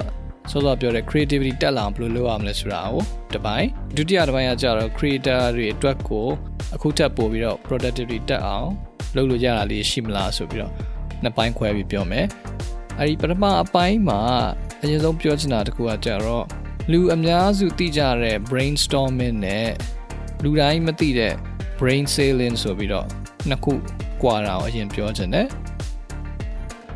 [0.51, 3.03] စောစောပြောတဲ့ creativity တက်လာအောင်ဘယ်လိုလုပ်ရမလဲဆိုတာကို
[3.33, 6.27] တစ်ပိုင်းဒုတိယတစ်ပိုင်းကကြတော့ creator တွေအတွက်ကို
[6.75, 8.69] အခုထပ်ပို့ပြီးတော့ productivity တက်အောင်
[9.15, 10.71] လုပ်လို့ရတာလေးရှိမလားဆိုပြီးတော့
[11.23, 12.25] နှစ်ပိုင်းခွဲပြီးပြောမယ်
[12.99, 14.21] အဲဒီပထမအပိုင်းမှာ
[14.81, 16.45] အရင်ဆုံးပြောချင်တာတခုကကြတော့
[16.91, 19.69] လူအများစုသိကြတဲ့ brainstorming နဲ့
[20.43, 21.33] လူတိုင်းမသိတဲ့
[21.79, 23.07] brain sailing ဆိုပြီးတော့
[23.49, 23.73] နှစ်ခု
[24.21, 25.47] ကွာတာကိုအရင်ပြောချင်တယ်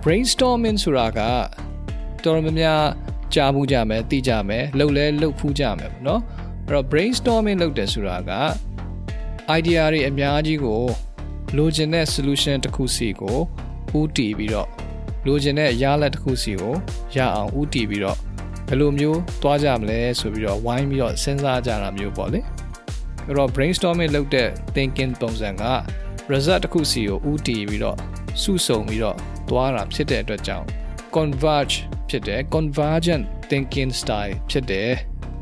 [0.04, 1.20] brainstorming ဆိုတာက
[2.24, 2.82] တော်တော်များများ
[3.34, 6.22] ကြားမှုကြမယ်သိကြမယ်လှုပ်လဲလှုပ်ဖူးကြမယ်ပေါ့နော်
[6.68, 8.32] အဲ့တော့ brainstorming လုပ်တယ်ဆိုတာက
[9.58, 10.82] idea တွေအများကြီးကို
[11.58, 13.38] လိုချင်တဲ့ solution တစ်ခုစီကို
[14.00, 14.70] ဦးတည်ပြီးတော့
[15.28, 16.74] လိုချင်တဲ့ရလက်တစ်ခုစီကို
[17.16, 18.18] ရအောင်ဦးတည်ပြီးတော့
[18.68, 22.40] ဘယ်လိုမျိုးသွားကြမလဲဆိုပြီးတော့ဝိုင်းပြီးတော့စဉ်းစားကြတာမျိုးပေါ့လေ
[23.28, 25.64] အဲ့တော့ brainstorming လုပ်တဲ့ thinking ပုံစံက
[26.32, 27.98] result တစ်ခုစီကိုဦးတည်ပြီးတော့
[28.42, 29.18] စုဆုံပြီးတော့
[29.50, 30.66] သွားတာဖြစ်တဲ့အတွက်ကြောင့်
[31.16, 31.76] converge
[32.10, 34.92] ဖြစ်တယ် convergent thinking style ဖြစ်တယ်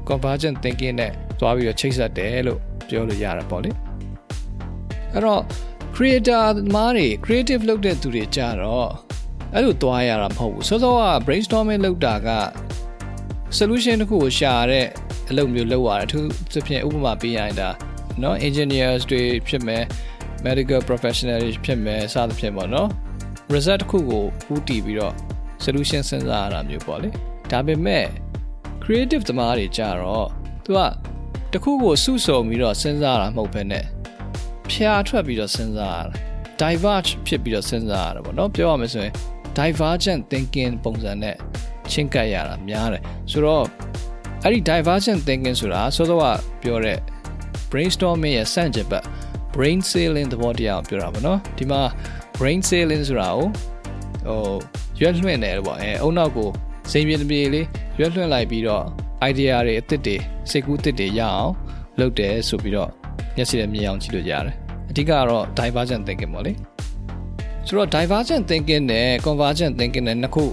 [0.08, 3.72] convergent thinking နဲ့သွားပြီးတော့ချိတ်ဆက်တယ်လို့ပြောလို့ရတာပေါ့လေ
[5.14, 5.42] အဲ့တော့
[5.96, 6.44] creator
[6.76, 8.90] မားတွေ creative လုပ်တဲ့သူတွေကြတော့
[9.54, 12.30] အဲ့လိုသွားရတာမဟုတ်ဘူးစောစောက brainstorming လုပ်တာက
[13.58, 14.88] solution တစ်ခုကိုရှာတဲ့
[15.31, 17.71] အလုပ်မျိုးလုပ်ရတယ်အထူးသဖြင့်ဥပမာပေးရရင်ဒါ
[18.21, 19.83] เนาะ engineers တွေဖြစ်မယ်
[20.47, 22.88] medical professional တွေဖြစ်မယ်စသဖြင့်ပေါ့เนาะ
[23.55, 24.25] result တစ်ခုကို
[24.55, 25.15] ဦးတည်ပြီးတော့
[25.65, 27.09] solution စဉ်းစားရတာမျိုးပေါ့လေ
[27.50, 28.05] ဒါပေမဲ့
[28.83, 30.29] creative သမားတွေကြတော့
[30.65, 30.81] သူက
[31.53, 33.85] တခုကိုစုစုံပြီးတော့စဉ်းစားရတာမဟုတ်ဘဲနဲ့
[34.71, 36.15] ဖြာထွက်ပြီးတော့စဉ်းစားရတာ
[36.62, 39.12] diverge ဖြစ်ပြီးတော့စဉ်းစားရတာပေါ့เนาะပြောရမယ်ဆိုရင်
[39.59, 41.37] divergent thinking ပုံစံနဲ့
[41.91, 43.65] ချင်းကပ်ရတာများတယ်ဆိုတော့
[44.44, 46.24] အဲ့ဒီ divergent thinking ဆိုတာစောစောက
[46.62, 47.00] ပြောတဲ့
[47.72, 49.06] brainstorming ရဲ့စန့်ကျင်ဘက်
[49.56, 51.82] brain sailing သဘောတရားကိုပြောတာပေါ့နော်ဒီမှာ
[52.38, 53.48] brain sailing ဆိုတာကို
[54.28, 54.42] ဟို
[55.00, 56.50] ရွက်လွှင့်တယ်ပေါ့အဲအုံနောက်ကို
[56.92, 57.66] စိမ်ပြေပြေလေး
[58.00, 58.86] ရွက်လွှင့်လိုက်ပြီးတော့
[59.30, 60.16] idea တွေအသစ်တွေ
[60.50, 61.52] စိတ်ကူးအသစ်တွေရအောင်
[62.00, 62.90] လုပ်တယ်ဆိုပြီးတော့
[63.36, 64.56] မျက်စိနဲ့မြင်အောင်ကြည့်လို့ရတယ်
[64.90, 66.54] အဓိကကတော့ divergent thinking ပေါ့လေ
[67.68, 70.44] ဆိုတော့ divergent thinking နဲ့ convergent thinking နဲ့နှစ်ခု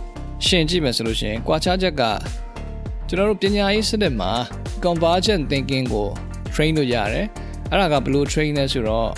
[0.47, 2.03] ရှင်ကြည့်မယ်ဆိုလို့ရှိရင် ကွာခြားချက်က
[3.08, 4.32] ကျွန်တော်တို့ပညာရေးစနစ်မှာ
[4.84, 6.08] convergent thinking ကို
[6.54, 7.28] train လို့ရတယ်
[7.70, 9.10] အဲ့ဒါကဘယ်လို train လဲဆိုတော့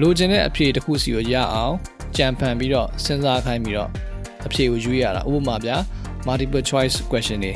[0.00, 1.74] လိုချင်တဲ့အဖြေတစ်ခုစီကိုရအောင်
[2.16, 3.90] ကြံဖန်ပြီးတော့စဉ်းစားခိုင်းပြီးတော့
[4.46, 5.76] အဖြေကိုရွေးရတာဥပမာဗျာ
[6.26, 7.52] multiple choice question တွေ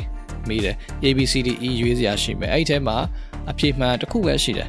[0.48, 2.96] မေးတယ် A B C D E ရွေးစရာရှိမယ်အဲ့ဒီထဲမှာ
[3.50, 4.68] အဖြေမှန်တစ်ခုပဲရှိတယ်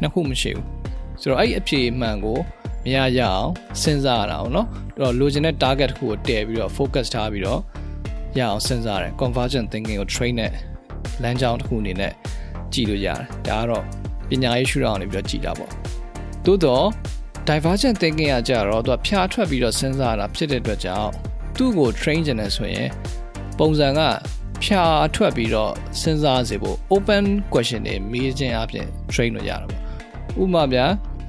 [0.00, 0.66] နှစ်ခုမရှိဘူး
[1.20, 2.38] ဆိုတော့အဲ့ဒီအဖြေမှန်ကို
[2.84, 3.50] မရရအောင်
[3.82, 7.60] စဉ်းစားရတာအောင်เนาะအဲ့တော့လိုချင်တဲ့ target တစ်ခုကိုတည်ပြီးတော့ focus ထားပြီးတော့
[8.39, 10.51] ရအောင်စဉ်းစားတယ် convergent thinking ကို train တဲ့
[11.23, 12.13] လမ်းကြောင်းတစ်ခုအနေနဲ့
[12.73, 13.83] ကြည့်လို့ရတယ်ဒါကတော့
[14.29, 15.71] ပညာရေးရှုထောင့်ကနေပြီးတော့ကြည်တာပေါ့
[16.45, 16.85] သို့တော့
[17.49, 21.11] divergent thinking ကကြတော့သူကဖြာထွက်ပြီးတော့စဉ်းစားတာဖြစ်တဲ့အတွက်ကြောင့်
[21.57, 22.89] သူ့ကို train ကျင်တယ်ဆိုရင်
[23.59, 23.99] ပုံစံက
[24.63, 24.83] ဖြာ
[25.15, 29.81] ထွက်ပြီးတော့စဉ်းစားစေဖို့ open question တွေမေးခြင်းအပြင် train လို့ရတာပေါ့
[30.41, 30.85] ဥပမာဗျာ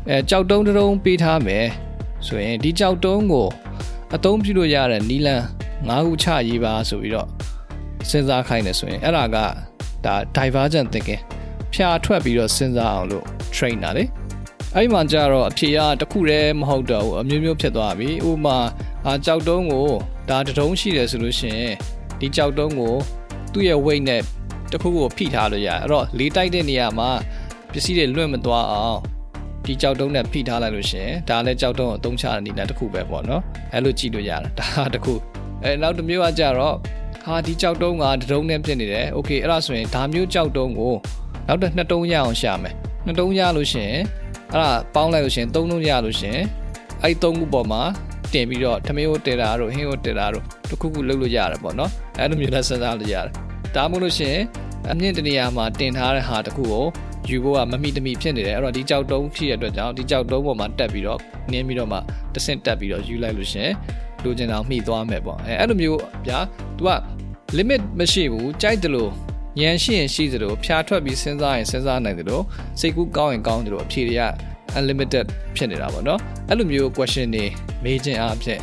[0.08, 1.66] အဲကြောက်တုံးတုံးပေးထားမယ်
[2.26, 3.48] ဆိုရင်ဒီကြောက်တုံးကို
[4.14, 5.42] အသုံးပြုလို့ရတဲ့နီလန်
[5.88, 7.28] ၅ခုချရေးပါဆိုပြီးတော့
[8.10, 9.36] စဉ်းစားခိုင်းတယ်ဆိုရင်အဲ့ဒါက
[10.06, 11.22] ဒါ divergent thinking
[11.72, 13.24] ဖြာထွက်ပြီးတော့စဉ်းစားအောင်လို့
[13.56, 14.04] train တာလေ
[14.74, 18.58] အဲ့ဒီမှာကြတော့အဖြေကတစ်ခုတည်းမဟုတ်တော့ဘူးအမျိုးမျိုးဖြစ်သွားပြီဥပမာ
[19.06, 19.88] အာကြောက်တုံးကို
[20.30, 21.74] ဒါတတုံးရှိတယ်ဆိုလို့ရှိရင်
[22.20, 22.94] ဒီကြောက်တုံးကို
[23.52, 24.22] သူ့ရဲ့ weight နဲ့
[24.72, 27.10] တစ်ခုကိုဖိထားလို့ရတယ်အဲ့တော့လေးတိုက်တဲ့နေရာမှာ
[27.72, 28.98] ပစ္စည်းတွေလွင့်မသွားအောင်
[29.66, 33.42] ဒီကြောက်တုံးနဲ့ဖိထားလိုက်လို့ရှိရင်ဒါလည်းကြောက်တုံးကိုအသုံးချတဲ့နေရာတစ်ခုပဲပေါ့နော်
[33.72, 35.14] အဲ့လိုကြည့်လို့ရတာဒါတစ်ခု
[35.63, 36.75] အဲနောက်တစ်မျိုးကကြတော့
[37.25, 40.93] ဟာဒီကြောက်တုံးကတတုံးနဲ့ဖြစ်နေတယ်โอเคအဲ့ဒါဆိုရင်ဒါမျိုးကြောက်တုံးကို
[41.47, 44.01] နောက်တစ်နှစ်တုံးရအောင်ရှာမယ်နှစ်တုံးရလို့ရှိရင်
[44.51, 46.45] အဲ့ဒါပေါင်းလိုက်လို့ရှိရင်သုံးလုံးရလို့ရှိရင်
[47.03, 47.81] အဲ့သုံးခုပေါ်မှာ
[48.33, 53.33] တင်ပြီးတော့ထမင်းကိုတဲတာတို့ဟင်းကိုတဲတာတို့တစ်ခုခုလုပ်လို့ရတယ်ပေါ့နော်အဲ့လိုမျိုးလည်းစဉ်းစားလို့ရတယ်
[53.75, 54.43] ဒါမှမဟုတ်လို့ရှိရင်
[54.91, 56.85] အမြင့်တနေရာမှာတင်ထားတဲ့ဟာတစ်ခုကို
[57.29, 61.19] ယူဖို့ကမမိတမိဖြစ်နေတယ်အဲ့တော့ဒီကြောက်တုံးဖြစ်ရတဲ့အတွက်ကြောင့်ဒီကြောက်တုံးပေါ်မှာတက်ပြီးတော့
[61.51, 61.97] နင်းပြီးတော့မှ
[62.33, 63.69] တဆင့်တက်ပြီးတော့ယူလိုက်လို့ရှင်
[64.24, 66.38] လိုချင်တာမှီသွားမယ်ပေါ့အဲအဲ့လိုမျိုးဗျာ
[66.78, 66.90] तू က
[67.56, 69.10] limit မရှိဘူးကြိုက်တယ်လို့
[69.60, 72.44] ဉာဏ်ရှိရင်ရှိသလိုဖြာထွက်ပြီးစဉ်းစားရင်စဉ်းစားနိုင်တယ်လို့
[72.80, 74.22] စိတ်ကူးကောင်းရင်ကောင်းတယ်လို့အဖြေတွေက
[74.78, 77.44] unlimited ဖြစ်နေတာပေါ့နော်အဲ့လိုမျိုး question တွေ
[77.84, 78.60] မေးခြင်းအဖြစ်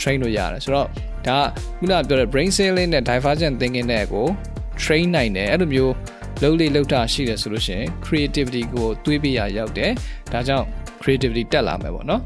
[0.00, 0.86] train လို့ရတယ်ဆိုတော့
[1.26, 1.46] ဒါက
[1.78, 4.26] ခုနပြောတဲ့ brain sailing နဲ့ divergent thinking နဲ့ကို
[4.82, 5.92] train နိုင်တယ်အဲ့လိုမျိုး
[6.42, 9.92] လုံးလေးလောက်တာရှိတယ်ဆိုလို့ရှိရင် creativity ကိုတွေးပြရရောက်တယ်
[10.32, 10.66] ဒါကြောင့်
[11.02, 12.22] creativity တက်လာမယ်ပေါ့နော်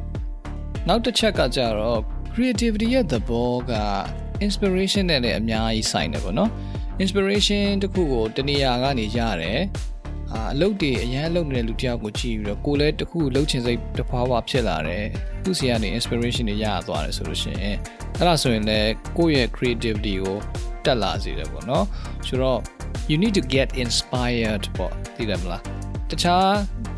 [0.88, 2.00] နောက်တစ်ချက်ကကြတော့
[2.38, 3.72] creativity ရဲ့သဘောက
[4.44, 6.50] inspiration နဲ့လည်းအများကြီးဆိုင်တယ်ပေါ့နော်
[7.02, 9.60] inspiration တခုကိုတနေရာကနေရတယ်
[10.32, 15.04] အာအလုပ်တွေအရန်လုပ်နေတဲ့လူတယောက်ကိုကြည့်ပြီးတော့ကိုလည်းတခုလှုပ်ချင်စိတ်တဖွာဖွာဖြစ်လာတယ်
[15.44, 17.76] သူစီကနေ inspiration တွေရသွားတယ်ဆိုလို့ရှိရင်
[18.18, 20.36] အဲ့ဒါဆိုရင်လည်းကိုယ့်ရဲ့ creativity ကို
[20.84, 21.84] တက်လာစေတယ်ပေါ့နော်
[22.26, 22.60] ဆိုတော့
[23.10, 25.62] you need to get inspired ပေါ့သိတယ်မလား
[26.10, 26.48] တခြား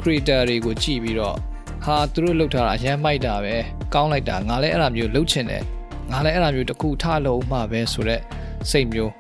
[0.00, 1.36] creator တွေကိုကြည့်ပြီးတော့
[1.84, 3.56] ဟာသူတို့လုပ်ထားတာအရန်မိုက်တာပဲ
[3.94, 5.62] ကောင်းလိုက်တာငါလည်းအဲ့ဒါမျိုးလုပ်ချင်တယ်
[6.10, 8.22] ငါလည်းအဲ့ဒါမျိုးတခုထလုံးမှပဲဆိုတော့
[8.70, 9.12] စိတ်မျိုး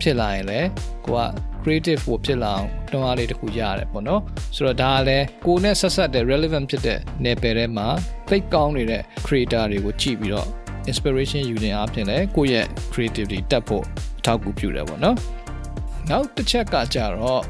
[0.00, 0.68] ဖြစ်လာရင်လည်း
[1.04, 1.26] ကိုက
[1.62, 4.22] creative ကိုဖြစ်လာအောင်တွန်းအားလေးတစ်ခုရတယ်ပေါ့နော်
[4.56, 7.88] ဆိုတော့ဒါကလည်းကိုနဲ့ဆက်ဆက်တဲ့ relevant ဖြစ်တဲ့နယ်ပယ်ထဲမှာ
[8.30, 10.48] သိကောင်းနေတဲ့ creator တွေကိုကြည့်ပြီးတော့
[10.90, 13.84] inspiration ယူနေအပြင်လည်းကိုယ့်ရဲ့ creativity တက်ဖို့
[14.18, 15.16] အထောက်အကူပြုတယ်ပေါ့နော်
[16.10, 17.42] နောက်တစ်ချက်ကကြတော့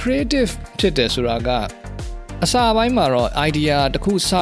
[0.00, 1.50] creative ဖြစ်တယ်ဆိုတာက
[2.44, 4.32] အစာပိုင်းမှာတော့ idea တစ်ခုစ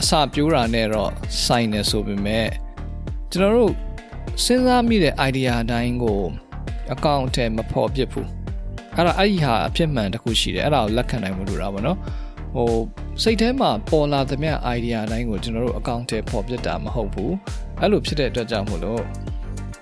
[0.00, 1.10] အစပြိုးတာနဲ့တော့
[1.44, 2.48] စိုင်းနေဆိုပေမဲ့
[3.30, 3.72] ကျွန်တော်တို့
[4.44, 6.20] စဉ်းစားမိတဲ့ idea အတိုင်းကို
[6.92, 8.28] အကောင့်ထဲမဖော်ပြဘူး
[8.96, 11.98] အဲ့ဒါအဲ့ဒီဟာအဖြစ်မှန်တစ်ခုရှိတယ်အဲ့ဒါကိုလက်ခံနိုင်မှုလို့တာပေါ့နော်
[12.54, 12.72] ဟို
[13.22, 17.34] စိတ်ထဲမှာပေါ်လာသမျှ idea အတိုင်းကိုကျွန်တော်တို့အကောင့်ထဲဖော်ပြတာမဟုတ်ဘူး
[17.80, 19.02] အဲ့လိုဖြစ်တဲ့အတွက်ကြောင့်မို့လို့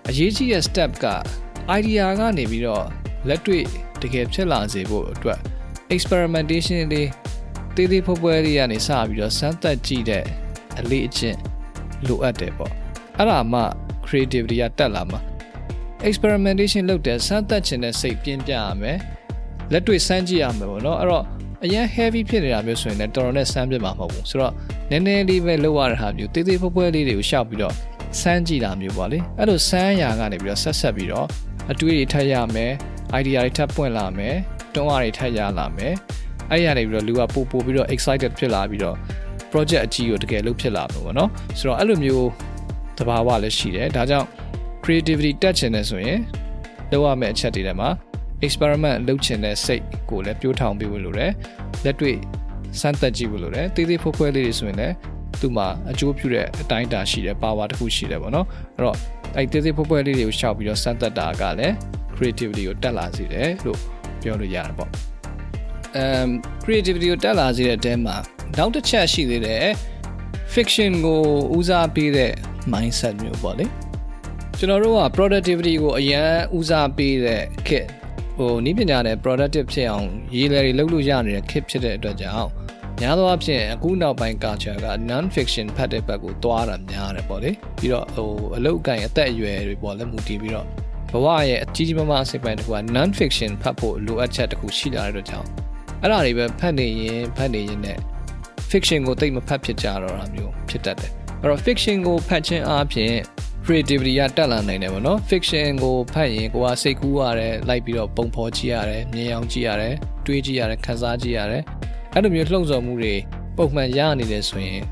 [0.08, 1.06] အရေးကြီးတဲ့ step က
[1.78, 2.84] idea ကနေပြီးတော့
[3.28, 3.64] လက်တွေ့
[4.02, 5.38] တကယ်ဖြစ်လာစေဖို့အတွက်
[5.94, 7.08] experimentation လေး
[7.78, 10.24] တေးသေးဖွယ်ဖွယ်လေးကနေစပြီးတော့စမ်းသပ်ကြည့်တဲ့
[10.78, 11.38] အလေးအကျင့်
[12.06, 12.72] လိုအပ်တယ်ပေါ့
[13.16, 13.60] အဲ့ဒါမှ
[14.06, 15.20] creativity ကတက်လာမှာ
[16.08, 18.98] experimentation လုပ်တဲ့စမ်းသပ်ခြင်းနဲ့စိတ်ပြင်းပြရမယ်
[19.72, 21.24] လက်တွေ့စမ်းကြည့်ရမယ်ပေါ့နော်အဲ့တော့
[21.64, 24.54] အရင် heavy ဖြစ်နေတာမျိုးဆိုရင်လည်းတော်တော်နဲ့စမ်းပြမှာမဟုတ်ဘူးဆိုတော့
[24.90, 27.74] နည်းနည်းလေးပဲလုပ်ရတဲ့ဟာမျိုးတေးသေးဖွယ်ဖွယ်လေးတွေကိုရှောက်ပြီးတော့
[28.20, 31.26] စမ်းကြည့်တာမျိုးပေါ့လေအဲ့လိုစမ်းရာကနေပြီးတော့ဆက်ဆက်ပြီးတော့
[31.70, 32.72] အတွေးတွေထပ်ရမယ်
[33.18, 34.36] idea တွေထပ်ပွင့်လာမယ်
[34.74, 35.94] တွန်းအားတွေထပ်ရလာမယ်
[36.50, 38.96] အဲ့ရနေပြီးတော့လူကပို့ပို့ပြီးတော့ excited ဖြစ်လာပြီးတော့
[39.52, 42.28] project အကြီးကိုတကယ်လုပ်ဖြစ်လာမှာပေါ့နော်ဆိုတော့အဲ့လိုမျိုး
[42.98, 44.26] တဘာဝလည်းရှိတယ်ဒါကြောင့်
[44.84, 46.18] creativity တက်ချင်တယ်ဆိုရင်
[46.90, 47.88] လုပ်ရမယ့်အချက်တွေထဲမှာ
[48.46, 51.32] experiment လုပ်ချင်တဲ့စိတ်ကိုလည်းပြိုးထောင်ပေးဖို့လိုတယ်
[51.84, 52.16] လက်တွေ့
[52.80, 54.94] စမ်းသပ်ကြည့်ဖို့လိုတယ်တေးသေးဖွယ်ဖွယ်လေးတွေဆိုရင်လည်း
[55.40, 58.96] သူ့မှာအကျိုးပြုတဲ့အတိုင်းအတာရှိတယ် power တစ်ခုရှိတယ်ပေါ့နော်အဲ့တော့
[59.36, 61.74] အဲ့တေးသေးဖွယ်ဖွယ်လေးတွေကိုရှောက်ပြီးတော့စမ်းသပ်တာကလည်း
[62.14, 63.78] creativity ကိုတက်လာစေတယ်လို့
[64.22, 64.90] ပြောလို့ရတယ်ပေါ့
[66.02, 66.28] um
[66.64, 68.16] creativity ကိုတက်လာစေတဲ့အတဲမှာ
[68.58, 69.64] နောက်တစ်ချက်ရှိသေးတယ်
[70.54, 71.20] fiction ကို
[71.56, 72.32] ဦးစားပေးတဲ့
[72.72, 73.66] mindset မျိုးပေါ့လေ
[74.58, 77.86] ကျွန်တော်တို့က productivity ကိုအရန်ဦးစားပေးတဲ့ခေတ်
[78.36, 82.50] ဟိုနီးပညာနဲ့ productive ဖြစ်အောင်ရေးလေတွေလုပ်လို့ရနေတဲ့ခေတ်ဖြစ်တဲ့အတွက်ကြောင့်
[83.00, 90.66] များသောအားဖြင့်အခုနောက်ပိုင်း culture က non fiction ဖတ်တဲ့ဘက်ကိုသွားတာများတယ်ပေါ့လေပြီးတော့ဟိုအလုတ်ကိုင်အသက်အရွယ်တွေပေါ့လေမူတည်ပြီးတော့
[91.12, 95.48] ဘဝရဲ့အကြီးကြီးမားမားအစိပ်ပိုင်းတစ်ခုက non fiction ဖတ်ဖို့လိုအပ်ချက်တစ်ခုရှိလာတဲ့အတွက်ကြောင့်
[96.02, 97.98] အဲ့ဒါတွေပဲဖတ်နေရင်ဖတ်နေရင်နဲ့
[98.70, 103.12] fiction ကိုတိတ်မဖတ်ဖြစ်ကြတော့တာမျိုးဖြစ်တတ်တယ်အဲ့တော့ fiction ကိုဖတ်ခြင်းအပြင်
[103.64, 109.94] creativity ကတက်လာနိုင်တယ်ပေါ့နော် fiction ကိုဖတ်ရင်ကိုကစိတ်ကူးရတယ်လိုက်ပြီးတော့ပုံဖော်ကြည့်ရတယ်မြင်အောင်ကြည့်ရတယ်
[110.26, 111.62] တွေးကြည့်ရတယ်ခန်းစားကြည့်ရတယ်
[112.14, 113.14] အဲ့လိုမျိုးလှုံ့ဆော်မှုတွေ
[113.56, 114.82] ပုံမှန်ရနေတယ်ဆိုရင်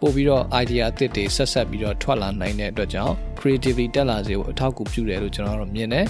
[0.00, 6.06] ပို့ပြီးတော့ idea အသစ်တွေဆက်ဆက်ပြီးတော့ထွက်လာနိုင်တဲ့အတွက်ကြောင့် creativity တက်လာစေဖို့အထောက်အကူပြုတယ်လို့ကျွန်တော်တို့မြင်တယ်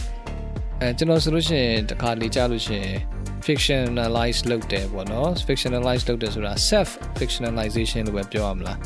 [0.81, 2.99] အဲကျွန်တော်ဆိုလို့ရှိရင်တခါလေကြားလို့ရှိရင်
[3.47, 8.79] fictionalize လုပ်တယ်ပေါ့နော် fictionalize လုပ်တယ်ဆိုတာ self fictionalization လို့ပဲပြောရမလား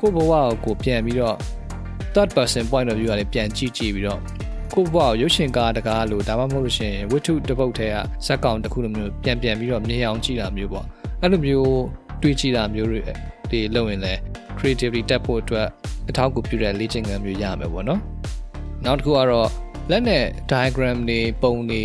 [0.00, 1.36] ကိုယ့်ဘဝကိုကိုပြန်ပြီးတော့
[2.14, 4.20] third person point of view ကနေပြန်ကြည့်ကြည့်ပြီးတော့
[4.74, 7.94] ကိုယ့်ဘဝကိုရုပ်ရှင်ကားတကားလို့ဒါမှမဟုတ်လို့ရှိရင်ဝတ္ထုတစ်ပုဒ်ထဲက
[8.26, 10.86] ဇက်ကောင်တစ်ခုလိုမျိုးပြန်ပြန်ပြီးတော့မြင်အောင်ကြည့်တာမျိုးပေါ့
[11.20, 11.70] အဲ့လိုမျိုး
[12.22, 13.00] တွေးကြည့်တာမျိုးတွေ
[13.50, 14.20] ဒီလုပ်ရင်လည်း
[14.58, 15.68] creativity တက်ဖို့အတွက်
[16.08, 18.00] အထောက်အကူပြုတဲ့လေ့ကျင့်ခန်းမျိုးရမယ်ပေါ့နော်
[18.84, 19.48] နောက်တစ်ခုကတော့
[19.90, 21.82] လက်နဲ့ diagram တွေပုံတွေ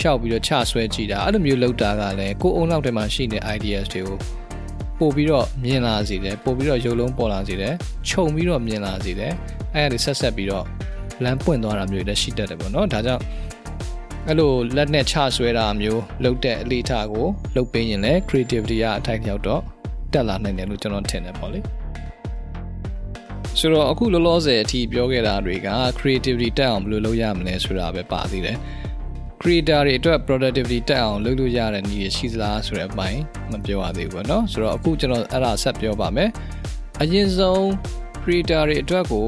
[0.00, 4.16] ရှောက်ပြီးတော့ချဆွဲကြည့်တာအဲ့လိုမျိုးလုပ်တာကလည်းကိုယ်အုံနောက်ထဲမှာရှိတဲ့ ideas တွေကို
[4.98, 7.74] ပို့ပြီးတော့မြင်လာစေတယ်ပို့ပြီးတော့ရုပ်လုံးပေါ်လာစေတယ်
[8.08, 9.32] ခြုံပြီးတော့မြင်လာစေတယ်
[9.74, 10.64] အဲ့ဒါတွေဆက်ဆက်ပြီးတော့
[11.24, 13.22] လမ်းပွင့်သွားတာမျိုးလည်းရှိတတ်တယ်ပေါ့နော်ဒါကြောင့်
[14.28, 17.26] အဲ့လိုလက်နဲ့ချဆွဲတာမျိုးလုပ်တဲ့အလေးထားကို
[17.56, 19.62] လုပ်ပေးရင်လည်း creativity ကအထိုက်ရောက်တော့
[20.12, 21.60] တက်လာနိုင်တယ်လို့ကျွန်တော်ထင်တယ်ပေါ့လေ
[23.58, 28.56] ဆိုတော့အခုလောလောဆယ်အထိပြောခဲ့တာတွေက creativity တက်အောင်ဘယ်လိုလုပ်ရမလဲဆိုတာပဲပါသေးတယ်
[29.42, 36.30] creator တွေအတွက် productivity တက်အောင်လုပ်လို့ရတဲ့နည်းရှိသလားဆိုတဲ့အပိုင်းမပြောရသေးဘူးပေါ့နော်ဆိုတော့အခုကျွန်တော်အဲ့ဒါဆက်ပြောပါမယ်
[37.02, 37.60] အရင်ဆုံး
[38.22, 39.26] creator တွေအတွက်ကို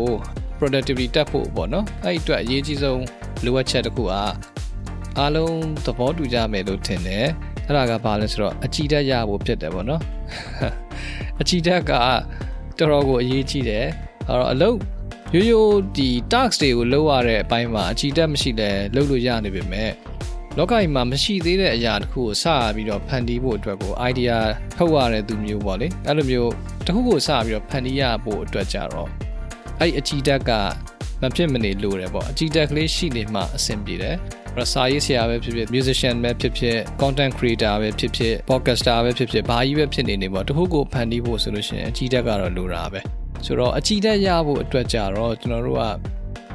[0.58, 3.02] productivity တက်ဖို့ပေါ့နော်အဲ့ဒီအတွက်အရေးကြီးဆုံး
[3.44, 4.08] လိုအပ်ချက်တစ်ခုက
[5.18, 7.26] အားလုံးသဘောတူကြမယ်လို့ထင်တယ်
[7.66, 10.00] အဲ့ဒါကဘာလဲဆိုတော့အကြည်တက်ရဖို့ဖြစ်တယ်ပေါ့နော်
[11.40, 13.86] အကြည်တက်ကတော်တော်ကိုအရေးကြီးတယ်
[14.28, 14.78] အဲ့တော့အလုပ်
[15.36, 19.90] ရိုးရိုးဒီ task တွေကိုလုပ်ရတဲ့အပိုင်းမှာအကြည်တက်မရှိလဲလုပ်လို့ရနေပေမဲ့
[20.56, 22.44] လောကကြီးမှာမရှိသေးတဲ့အရာတစ်ခုကိုစ
[22.74, 24.36] ပြီးတော့ဖန်တီးဖို့အတွက်ကို idea
[24.76, 26.52] ထုတ်ရတဲ့သူမျိုးပေါ့လေအဲ့လိုမျိုး
[26.86, 29.08] တစ်ခုကိုစပြီးတော့ဖန်တီးရဖို့အတွက်ကြတော့
[29.80, 30.50] အဲ့အကြည်တက်က
[31.22, 34.16] မဖြစ်မနေလိုတယ်ပေါ့အကြည်တက်ကလေးရှိနေမှအဆင်ပြေတယ်
[34.54, 45.82] အဲ့တော့စာရေးဆရာပဲဖြစ်ဖြစ် musician ပဲဖြစ်ဖြစ် content creator ပဲဖြစ်ဖြစ် podcaster ပဲဖြစ်ဖြစ်ဘာကြီးပဲဖြစ်နေနေပေါ့တစ်ခုကိုဖန်တီးဖို့ဆိုလို့ရှိရင်အကြည်တက်ကတော့လိုတာပဲ ဆိုတော့အကြည်တက်ရဖို့အတွက်ကြတော့ကျွန်တော်တို့က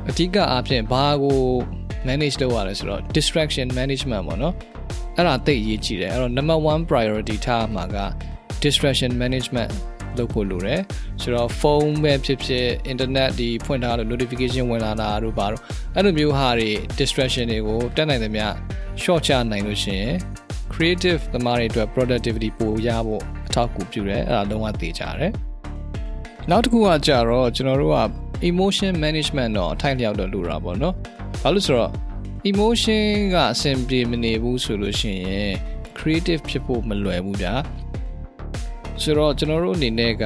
[0.10, 1.40] အဓိကအားဖြင့်ဘာကို
[2.08, 4.54] manage လုပ်ရလဲဆိုတော့ distraction management ပေါ့နော်
[5.16, 7.98] အဲ့ဒါသိအရေးကြီးတယ်အဲ့တော့ number 1 priority ထားမှာက
[8.64, 9.72] distraction management
[10.18, 10.82] လုပ်ဖို့လိုတယ်
[11.22, 15.62] ဆိုတော့ဖုန်းပဲဖြစ်ဖြစ် internet ဒီဖွင့်ထားလို့ notification ဝင်လာတာတို့ပါတော့
[15.96, 18.46] အဲ့လိုမျိုးဟာတွေ distraction တွေကိုတက်နိုင်သမျှ
[19.04, 20.14] short ချနိုင်လို့ရှိရင်
[20.74, 25.32] creative သမားတွေအတွက် productivity ပိုရဖို့အထောက်အကူပြုတယ်အဲ့ဒါလုံးဝသိကြတယ်
[26.52, 28.00] နောက်တစ်ခုကကြတော့ကျွန်တော်တို့က
[28.50, 30.96] emotion management တော့အထိုက်လျောက်တော့လိုတာပေါ့နော်
[31.42, 31.92] ဘာလို့ဆိုတော့
[32.50, 35.52] emotion ကအဆင်ပြေမနေဘူးဆိုလို့ရှိရင်
[35.98, 37.54] creative ဖြစ်ဖို့မလွယ်ဘူးဗျာ
[39.02, 40.26] ဆိုတော့ကျွန်တော်တို့အနေနဲ့က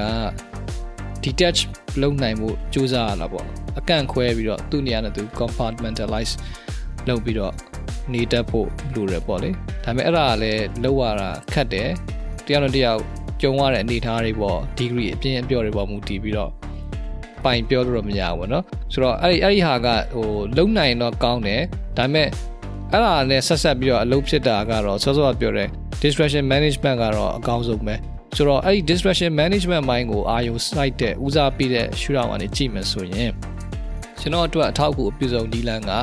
[1.24, 1.60] detach
[2.02, 3.48] လုပ်နိုင်မှုစူးစမ်းရတာပေါ့
[3.80, 6.34] အကန့်ခွဲပြီးတော့သူ့နေရာနဲ့သူ compartmentalize
[7.08, 7.54] လုပ်ပြီးတော့
[8.14, 9.50] နေတတ်ဖို့လိုတယ်ပေါ့လေ
[9.84, 11.90] ဒါပေမဲ့အဲ့ဒါကလည်းလောက်ရတာခက်တယ်
[12.46, 12.96] တယောက်နဲ့တယော
[13.48, 16.52] က်ကြုံရတဲ့အနေအထားတွေပေါ့ degree အပြင်းအပြော့တွေပေါ့မူတည်ပြီးတော့
[17.44, 20.28] ပိုင်ပြောလို့တော့မရဘူးပေါ့နော်ဆိုတော့အဲ့ဒီအဲ့ဒီဟာကဟို
[20.58, 21.62] လုံနိုင်တော့ကောင်းတယ်
[21.98, 22.28] ဒါပေမဲ့
[22.92, 25.70] အဲ့ဒါနဲ့ဆက်ဆက်ပြီးတော့အလုပ်ဖြစ်တာကတော့စောစောပြောတဲ့
[26.02, 27.96] distraction management ကတော့အကောင်းဆုံးပဲ
[28.36, 33.32] ဆိုတော့အဲ့ဒီ distraction management ဘိုင်းကိုအာရုံစိုက်တဲ့ဦးစားပေးတဲ့ရှုထောင့်ကနေကြည့်မယ်ဆိုရင်
[34.20, 35.94] ကျွန်တော်အတွက်အထောက်အကူအပြုဆုံးနီလန်းက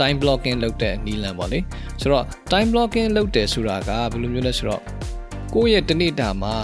[0.00, 1.58] time blocking လုပ်တဲ့နီလန်းပေါ့လေ
[2.00, 4.82] ဆိုတော့ time blocking လုပ်တယ်ဆိုတာကဘယ်လိုမျိုးလဲဆိုတော့
[5.54, 6.54] ကိုယ့်ရဲ့တနေ့တာမှာ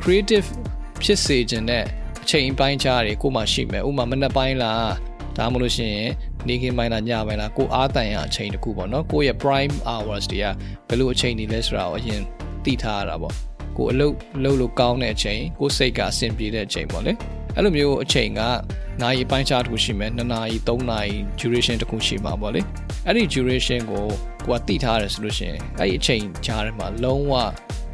[0.00, 0.48] creative
[1.02, 1.84] ဖြစ်စေခြင်းနဲ့
[2.22, 4.90] အချိန်ပိုင်းခြားတွေကိုမှရှိမယ်ဥပမာမနက်ပိုင်းလား
[5.36, 5.98] ဒါမှမဟုတ်ရှင်
[6.48, 10.46] နေခင်းပိုင်းလားညပိုင်းလားကိုအားတန်ရအချိန်တခုပေါ့နော်ကိုယ့်ရဲ့ prime hours တွေက
[10.88, 12.20] ဘယ်လိုအချိန်တွေလဲဆိုတာကိုအရင်
[12.64, 13.34] သိထားရတာပေါ့
[13.76, 17.12] ကိုအလုပ်လုပ်လို့ကောင်းတဲ့အချိန်ကိုစိတ်ကအဆင်ပြေတဲ့အချိန်ပေါ့လေ
[17.54, 18.40] အဲ့လိုမျိုးအချိန်က
[19.02, 22.60] နာရီပိုင်းခြားတစ်ခုရှိမယ်2နာရီ3နာရီ duration တစ်ခုရှိမှာပေါ့လေ
[23.06, 24.04] အဲ့ဒီ duration ကို
[24.46, 27.34] ကိုကသိထားရတယ်ဆိုလို့ရှိရင်အဲ့ဒီအချိန်ကြားထဲမှာလုံးဝ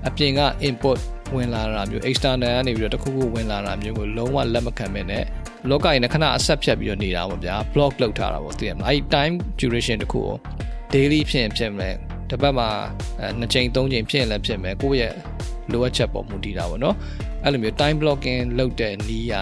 [0.09, 0.99] အပြင်က input
[1.35, 5.25] ဝင်လာတာမျိုး external ကနေပြီးတော့တခုခုဝင်လာတာမျိုးကိုလုံးဝလက်မခံမဲ့နဲ့
[5.69, 10.37] လောကကြီးနဲ့ခဏအဆက်ဖြတ်ပြီးတော့နေတာပေါ့ဗျာ block လုပ်ထားတာပေါ့သိရမလားအဲ့ time duration တခုကို
[10.95, 11.95] daily ဖြစ်ရင်ဖြစ်မယ်
[12.31, 12.69] တစ်ပတ်မှာ
[13.39, 15.15] နှစ်ချိန်သုံးချိန်ဖြစ်ရင်လည်းဖြစ်မယ်ကိုယ့်ရဲ့
[15.73, 16.97] လိုအပ်ချက်ပေါ်မူတည်တာပေါ့နော်
[17.45, 19.35] အဲ့လိုမျိုး time blocking လုပ်တဲ့နည်းက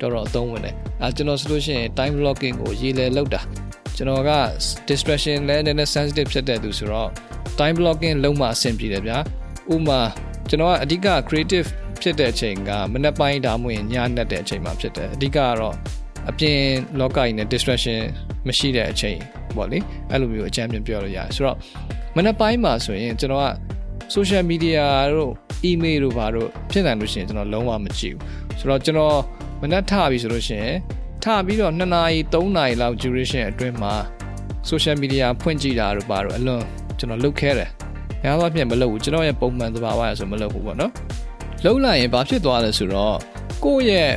[0.00, 3.40] တော်တော်အသုံးဝင်တယ်အဲကျွန်တော်ဆိုလို့ရှိရင် time blocking ကိုရေးလဲလုပ်တာ
[3.96, 4.32] ကျွန်တော်က
[4.88, 7.10] distraction လဲနည်းနည်း sensitive ဖြစ်တဲ့သူဆိုတော့
[7.58, 9.18] time blocking လုံးမအဆင်ပြေတယ်ဗျာ
[9.74, 10.00] ဥမာ
[10.48, 11.68] ကျွန်တော်ကအဓိက creative
[12.00, 15.74] ဖြစ်တဲ့အချိန်ကမနေ့ပိုင်းဒါမှမဟုတ်ညနေတဲ့အချိန်မှာဖြစ်တယ်အဓိကကတော့
[16.30, 16.58] အပြင်
[17.00, 18.00] လောကကြီးနဲ့ distraction
[18.46, 19.18] မရှိတဲ့အချိန်
[19.56, 19.78] ပေါ့လေ
[20.10, 21.56] အဲ့လိုမျိုးအကြမ်းပြန်ပြောလို့ရတယ်ဆိုတော့
[22.16, 23.48] မနေ့ပိုင်းမှာဆိုရင်ကျွန်တော်က
[24.14, 24.82] social media
[25.14, 25.32] တို့
[25.70, 29.18] email တို့ဘာတို့ဖြစ်နိုင်လို့ရှိရင်ကျွန်တော်လုံးဝမကြည့်ဘူးဆိုတော့ကျွန်တော်
[29.62, 30.74] မနေ့ထပြီဆိုလို့ရှိရင်
[31.24, 33.94] ထပြီးတော့2နာရီ3နာရီလောက် duration အတွင်းမှာ
[34.70, 36.62] social media ဖွင့်ကြည့်တာတို့ဘာတို့အလွန်
[36.98, 37.70] ကျွန်တော်လုပ်ခဲ့တယ်။
[38.22, 40.92] များသောအားဖြင့်မလုပ်ဘူးကျွန်တော်ရဲ့ပုံမှန်သဘာဝရဆိုမလုပ်ဘူးပေါ့နော်။
[41.64, 43.16] လုံးလိုက်ရင်ဘာဖြစ်သွားလဲဆိုတော့
[43.64, 44.12] ကိုယ့်ရဲ့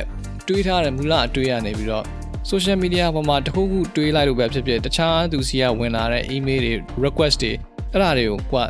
[0.48, 2.04] တွေးထားတဲ့မူလအတွေးရနေပြီးတော့
[2.50, 6.72] social media ပေါ်မှာတခုခုတွေးလိုက်လို့ပဲဖြစ်ဖြစ်တခြားသူစီကဝင်လာတဲ့ email တွေ
[7.04, 7.52] request တွေ
[7.92, 8.64] အဲ့ဒါတွေကိုကွာ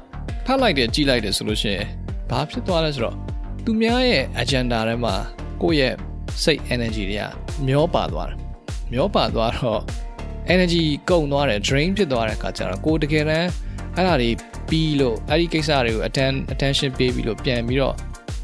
[0.47, 1.87] ဖတ်လိုက်တယ်ကြည့်လိုက်တယ်ဆိုလို့ရှိရင်
[2.31, 3.17] ဘာဖြစ်သွားလဲဆိုတော့
[3.65, 5.15] သူများရဲ့ agenda ထဲမှာ
[5.63, 5.95] ကိုယ့်ရဲ့
[6.43, 7.25] စိတ် energy တွေက
[7.67, 8.39] မျောပါသွားတယ်
[8.93, 9.81] မျောပါသွားတော့
[10.55, 13.49] energy ကုန်သွားတယ် drain ဖြစ်သွားတဲ့အခါကျတော့ကိုတကယ်တမ်း
[13.97, 14.31] အဲ့ဒါတွေ
[14.73, 17.95] ပြီးလို့အဲ့ဒီကိစ္စတွေကို attention attention ပေးပြီးလို့ပြန်ပြီးတော့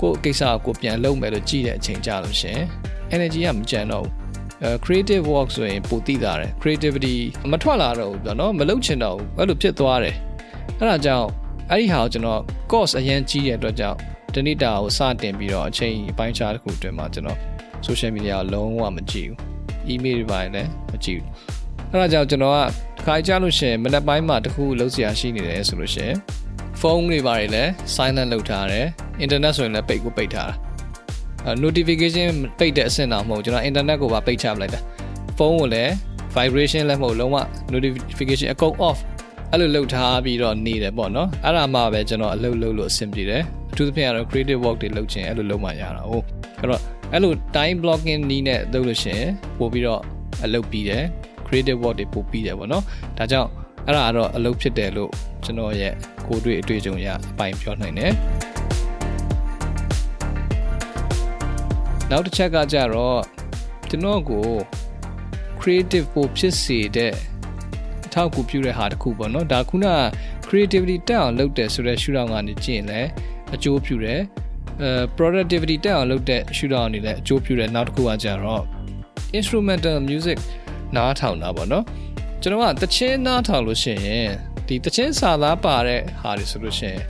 [0.02, 2.60] ကိုကိစ္စကိုပြန်လုပ်မယ်လို့ကြည့်တဲ့အချိန်ကြလို့ရှင်
[3.14, 4.12] energy ကမကြံတော့ဘူး
[4.62, 7.14] အဲ creative work ဆိုရင်ပိုသိတာတယ် creativity
[7.52, 10.16] မထွက်လာတော့ဘူးပြောနော်မလုပ်ချင်တော့ဘူးအဲ့လိုဖြစ်သွားတယ်
[10.78, 11.28] အဲ့ဒါကြောင့်
[11.70, 13.98] အဲ့ဒီဟာကိုကျွန်တော် course အရင်ကြီးတဲ့အတွက်ကြောင့်
[14.34, 17.38] တနေ့တာကိုစတင်ပြီးတော့အချိန်အပိုင်းခြားတစ်ခုအတွင်းမှာကျွန်တော်
[17.86, 19.38] social media ကိုလုံးဝမကြည့်ဘူး
[19.92, 21.28] email တွေပါလည်းမကြည့်ဘူး
[21.90, 22.72] အဲ့ဒါကြောင့်ကျွန်တော်ကတစ်
[23.10, 26.16] ခါကြားလို့ရှိရင်မနေ့ပိုင်းမှာတခုလုံးစရာရှိနေတယ်ဆိုလို့ရှိရင်
[26.80, 28.86] ဖုန်းတွေပါလည်း silent လုပ်ထားတယ်
[29.24, 30.50] internet ဆိုရင်လည်းပိတ်ကိုပိတ်ထား
[31.44, 34.80] တာ notification ပိတ်တဲ့အဆင့်တော့မဟုတ်ကျွန်တော် internet ကိုပါပိတ်ချပလိုက်တာ
[35.38, 35.90] ဖုန်းကိုလည်း
[36.36, 37.36] vibration လည်းမဟုတ်လုံးဝ
[37.72, 38.98] notification အကုန် off
[39.52, 43.42] အဲ့လိုလုပ်ထားပြီးတော့နေတယ်ပေါ့နော်အဲ့ဒါမှပဲကျွန်တော်အလုပ်လုပ်လို့အဆင်ပြေတယ်
[43.72, 46.24] အထူးသဖြင့်ကတော့ creative work တွေလုပ်ချင်အဲ့လိုလုပ်မှရတာဟုတ်
[46.60, 50.02] အဲ့တော့အဲ့လို time blocking နည်းနဲ့လုပ်လို့ရှိရင်ပို့ပြီးတော့
[50.44, 51.04] အလုပ်ပြီးတယ်
[51.48, 52.84] creative work တွေပို့ပြီးတယ်ပေါ့နော်
[53.18, 53.50] ဒါကြောင့်
[53.86, 55.10] အဲ့ဒါကတော့အလုပ်ဖြစ်တယ်လို့
[55.44, 55.94] ကျွန်တော်ရဲ့
[56.26, 58.12] ကိုယ်တွေ့အတွေ့အကြုံရအပိုင်ပြောနိုင်တယ်
[62.10, 63.20] နောက်တစ်ချက်ကကြတော့
[63.88, 64.46] ကျွန်တော်ကို
[65.60, 67.14] creative ပို့ဖြစ်စေတဲ့
[68.06, 69.86] အထောက်အကူပြုတဲ့ဟာတစ်ခုပေါ့နော်ဒါခုန
[70.48, 73.08] creativity တက်အောင်လုပ်တယ်ဆိုတဲ့ရှုထောင့်ကနေကြည့်ရင်လည်း
[73.54, 74.20] အကျိုးပြုတယ်
[74.82, 78.64] အဲ productivity တက်အောင်လုပ်တဲ့ရှုထောင့်အနေနဲ့အကျိုးပြုတယ်နောက်တစ်ခုကကြတော့
[79.38, 80.38] instrumental music
[80.96, 81.84] နားထောင်တာပေါ့နော်
[82.42, 84.28] ကျွန်တော်ကတချင်းနားထောင်လို့ရှိရင်
[84.66, 87.02] ဒီတချင်းစာသားပါတဲ့ဟာတွေဆိုလို့ရှိရင်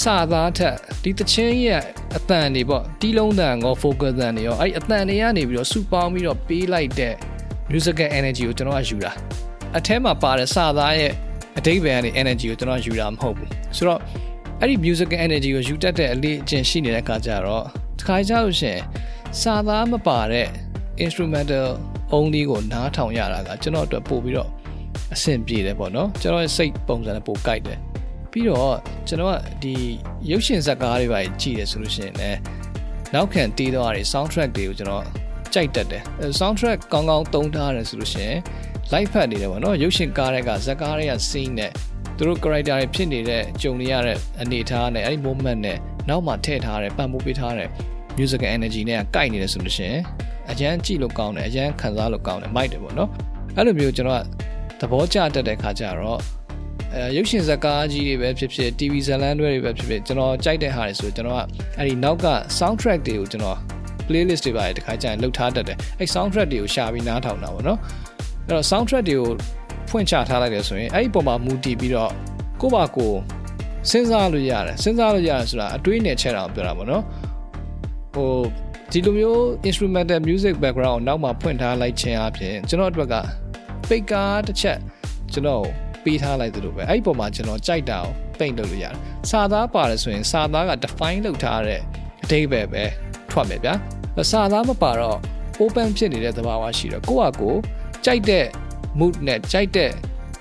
[0.00, 1.82] စာသားထက်ဒီတချင်းရဲ့
[2.16, 7.14] အတန်တွေပေါ့တီးလုံးတန်ကော focus တန်တွေရောအဲ့အတန်တွေကနေပြီးတော့စုပေါင်းပြီးတော့ပေးလိုက်တဲ့
[7.70, 9.12] musical energy ကိုကျွန်တော်ကယူတာ
[9.76, 11.12] အထဲမှာပါတဲ့စာသားရဲ့
[11.58, 14.00] အတိတ်ဘယ်ကနေ energy ကိုကျွန်တော်ယူတာမဟုတ်ဘူးဆိုတော့
[14.60, 17.64] အဲ့ဒီ musical energy ကိုယူတတ်တဲ့အလေးအကျင့်ရှိနေတဲ့အခါကျတော့
[17.98, 18.82] တစ်ခါကြလို့ရှိရင်
[19.40, 20.48] စာသားမပါတဲ့
[21.04, 21.68] instrumental
[22.16, 24.48] only ကိုနားထောင်ရတာကကျွန်တော်အတွက်ပို့ပြီးတော့
[25.14, 27.78] အဆင်ပြေတယ်ပေါ့နော်ကျွန်တော်ရဲ့စိတ်ပုံစံနဲ့ပို့ကြိုက်တယ်
[28.32, 28.76] ပြီးတော့
[29.08, 29.74] ကျွန်တော်ကဒီ
[30.30, 32.38] ရုပ်ရှင်ဇာတ်ကားတွေပါကြည့်တယ်ဆိုလို့ရှိရင်လည်း
[33.14, 35.04] နောက်ခံတီးတော့ရ soundtrack တွေကိုကျွန်တော်
[35.54, 36.02] ကြိုက်တတ်တယ်
[36.40, 38.38] soundtrack ကောင်းကောင်းသုံးထားရတယ်ဆိုလို့ရှိရင်
[38.92, 41.70] live ဖတ်နေတယ်ပေါ့နော်ရုပ်ရှင်ကားတွေကဇာတ်ကားတွေက scene နဲ့
[42.16, 47.68] သူတို့ character တွေဖြစ်နေတဲ့ကြုံနေရတဲ့အနေအထားနဲ့အဲ့ဒီ moment နဲ့နောက်မှထည့်ထားတယ်ပံ့ပိုးပေးထားတဲ့
[48.18, 50.00] musical energy နဲ့ကကိုက်နေတယ်ဆိုလို့ရှိရင်
[50.50, 53.10] အရန်ကြည့်လို့ကောင်းတယ်အရန်ခံစားလို့ကောင်းတယ်မိုက်တယ်ပေါ့နော်
[53.56, 54.24] အဲ့လိုမျိုးကျွန်တော်က
[54.80, 56.20] သဘောကျတတ်တဲ့ခါကျတော့
[56.94, 61.42] အဲရုပ်ရှင်ဇာတ်ကားကြီးတွေပဲဖြစ်ဖြစ် TV ဇာတ်လမ်းတွေပဲဖြစ်ဖြစ်ကျွန်တော်ကြိုက်တဲ့ဟာတွေဆိုကျွန်တော်က
[61.78, 62.26] အဲ့ဒီနောက်က
[62.58, 63.58] soundtrack တွေကိုကျွန်တော်
[64.06, 67.78] playlist တွေပါတယ်တခါကျရင်လှုပ်ထားတတ်တယ်အဲ့ soundtrack တွေကိုရှာပြီးနားထောင်တာပေါ့နော်
[68.46, 69.30] အဲ့တော့ soundtrack တွေကို
[69.90, 72.12] ဖွင့်ချထားလိုက်တယ်ဆိုရင်အဲ့ဒီပုံမှာမူတည်ပြီးတော့
[72.60, 73.12] ကိုယ့်ဘာကို
[73.90, 77.02] စဉ်းစားလို့ရတယ်စဉ်းစားလို့ရတယ်ဆိုတာအတွေးနဲ့ချက်တာပြောတာပေါ့နော်
[78.14, 78.30] ဟို
[78.94, 83.14] ဒီလိုမျိုး instrumental music background နောက်မှာဖွင့်ထားလိုက်ခြင်းအပြင်ကျွန်တော်အတွက်က
[83.88, 84.78] ပိတ်ကားတစ်ချက်
[85.32, 85.64] ကျွန်တော်
[86.04, 88.94] ပေးထားလိုက်သလိုပဲအဲ့ဒီပုံမှာကျွန်တော်ကြိုက်တာကိုပိတ်လုပ်လို့ရတယ်
[89.30, 91.80] စာသားပါတယ်ဆိုရင်စာသားက define လုပ်ထားတဲ့
[92.22, 92.84] အဓိပ္ပာယ်ပဲ
[93.30, 93.74] ထွက်မယ်ဗျာ
[94.30, 95.18] စာသားမပါတော့
[95.60, 97.58] open ဖြစ်နေတဲ့သဘာဝရှိတော့ကိုယ့်ဟာကိုယ်
[98.04, 98.46] ကြိုက်တဲ့
[98.98, 99.90] mood နဲ့ကြိုက်တဲ့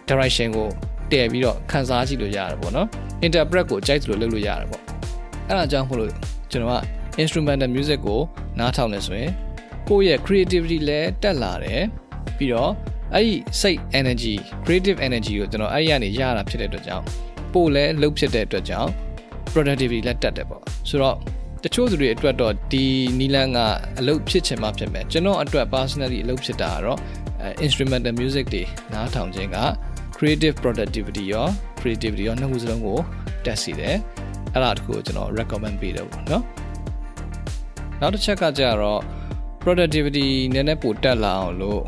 [0.10, 0.68] direction ကို
[1.12, 2.88] တည်ပြီးတော့ခန်းစားကြည့်လို့ရတယ်ပေါ့နော်
[3.26, 4.82] interpret ကိုကြိုက်သလိုလုပ်လို့ရတယ်ပေါ့
[5.48, 6.12] အဲ့ဒါကြောင့်မို့လို့
[6.52, 8.21] ကျွန်တော်က instrumental music ကို
[8.60, 9.32] နားထောင်နေဆိုရင်
[9.89, 11.84] ကိုယ့်ရဲ့ creativity လည်းတက်လာတယ်
[12.38, 12.71] ပြီးတော့
[13.13, 17.06] အဲ့ဒီစိတ် energy creative energy ကိုကျွန်တော်အဲ့ဒီကနေရတာဖြစ်တဲ့အတွက်ကြောင့်
[17.54, 18.89] ပို့လဲလှုပ်ဖြစ်တဲ့အတွက်ကြောင့်
[19.54, 21.15] productivity လည်းတက်တယ်ပေါ့ဆိုတော့
[21.63, 22.86] တချို့သူတွေအတွက်တော့ဒီ
[23.19, 23.58] နီလန်က
[24.00, 27.00] အလုပ်ဖြစ်ချင်မှဖြစ်မယ်ကျွန်တော်အတွက် personally အလုပ်ဖြစ်တာကတော့
[27.65, 29.58] instrumental music တွေနားထောင်ခြင်းက
[30.17, 31.47] creative productivity ရော
[31.80, 33.00] creativity ရောနှစ်ခုစလုံးကို
[33.45, 33.95] တက်စီတယ်
[34.54, 36.43] အဲ့ဒါတခုကိုကျွန်တော် recommend ပေးတယ်ပေါ့နော်
[38.02, 39.02] နောက်တစ်ချက်ကကြတော့
[39.64, 41.82] productivity နည်းနည်းပိုတက်လာအောင်လို့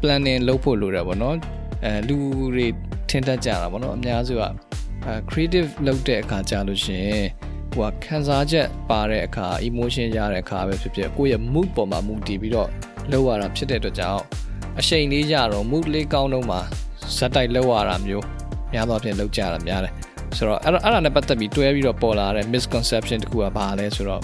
[0.00, 1.36] planning လုပ်ဖို့လိုတယ်ပေါ့နော်
[1.84, 2.16] အဲလူ
[2.54, 2.66] တွေ
[3.10, 7.16] ထင်တတ်ကြတာပေါ့နော်အများစုကအဲ creative လုပ်တဲ့အခါကြာလို့ရှင်
[7.72, 12.68] ဟိုကခံစားချက်ပါတဲ့အခါ emotion ရတဲ့အခါပဲဖြစ်ဖြစ်ကိုယ့်ရဲ့ mood ပေါ်မှာ mood တည်ပြီးတော့
[13.12, 14.22] လုပ်ရတာဖြစ်တဲ့အတွက်ကြောင့်
[14.80, 16.58] အချိန်လေးကြတော့ mood လေးကောင်းတော့မှ
[17.16, 18.24] ဇက်တိုက်လောက်ရတာမျိုး
[18.72, 19.92] များသောအားဖြင့်လောက်ကြတာများတယ်
[20.36, 24.22] ဆိုတော့အဲ့အဲ့ဒါနဲ့ပတ်သက်ပြီးတွဲပြီးတော့ပေါ်လာတဲ့ misconception တခုကဘာလဲဆိုတော့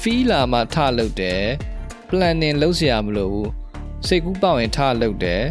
[0.00, 1.42] ဖီလာမှထလုပ်တယ်
[2.08, 3.50] planning လုပ်စရာမလိုဘူး
[4.06, 5.42] စိတ်ကူးပေါက်ရင်ထလုပ်တယ်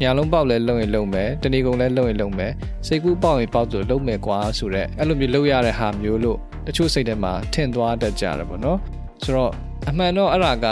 [0.00, 2.52] ညာလုံးပေါက်လဲလုံရင်လုံမယ်တဏီကုံလဲလုံရင်လုံမယ်
[2.86, 8.78] စိတ်ကူးပေါက်ရင်ပေါက်ဆိုလုံမယ်ကွာဆိုတော့အဲ့လိုမျိုးလုပ်ရတဲ့ဟာမျိုးလို့တချို့စိတ်ထဲမှာထင်သွားတတ်ကြတယ်ပေါ့နော်
[9.22, 9.52] ဆိုတော့
[9.88, 10.66] အမှန်တော့အဲ့ဒါက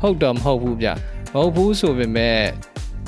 [0.00, 0.88] ဟုတ်တော့မဟုတ်ဘူးဗျ
[1.32, 2.38] မဟုတ်ဘူးဆိုပေမဲ့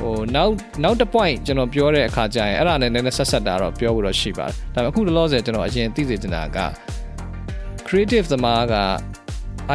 [0.00, 0.52] ဟိုနောက်
[0.82, 6.58] နောက်တစ် point ကျွန်တော်ပြောတဲ့အခါကျရင်အဲ့ဒါနဲ့နည်းနည်းဆက်ဆက်တာတော့ပြောဖို့တော့ရှိပါတယ်ဒါပေမဲ့အခုလောလောဆယ်ကျွန်တော်အရင်သိစေချင်တာက
[7.86, 8.74] creative သမားက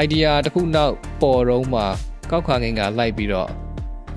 [0.04, 1.82] idea တစ်ခုနောက်ပေါ်တော့မှ
[2.32, 3.50] ကောက်ခါငင်ကလိုက်ပြီးတော့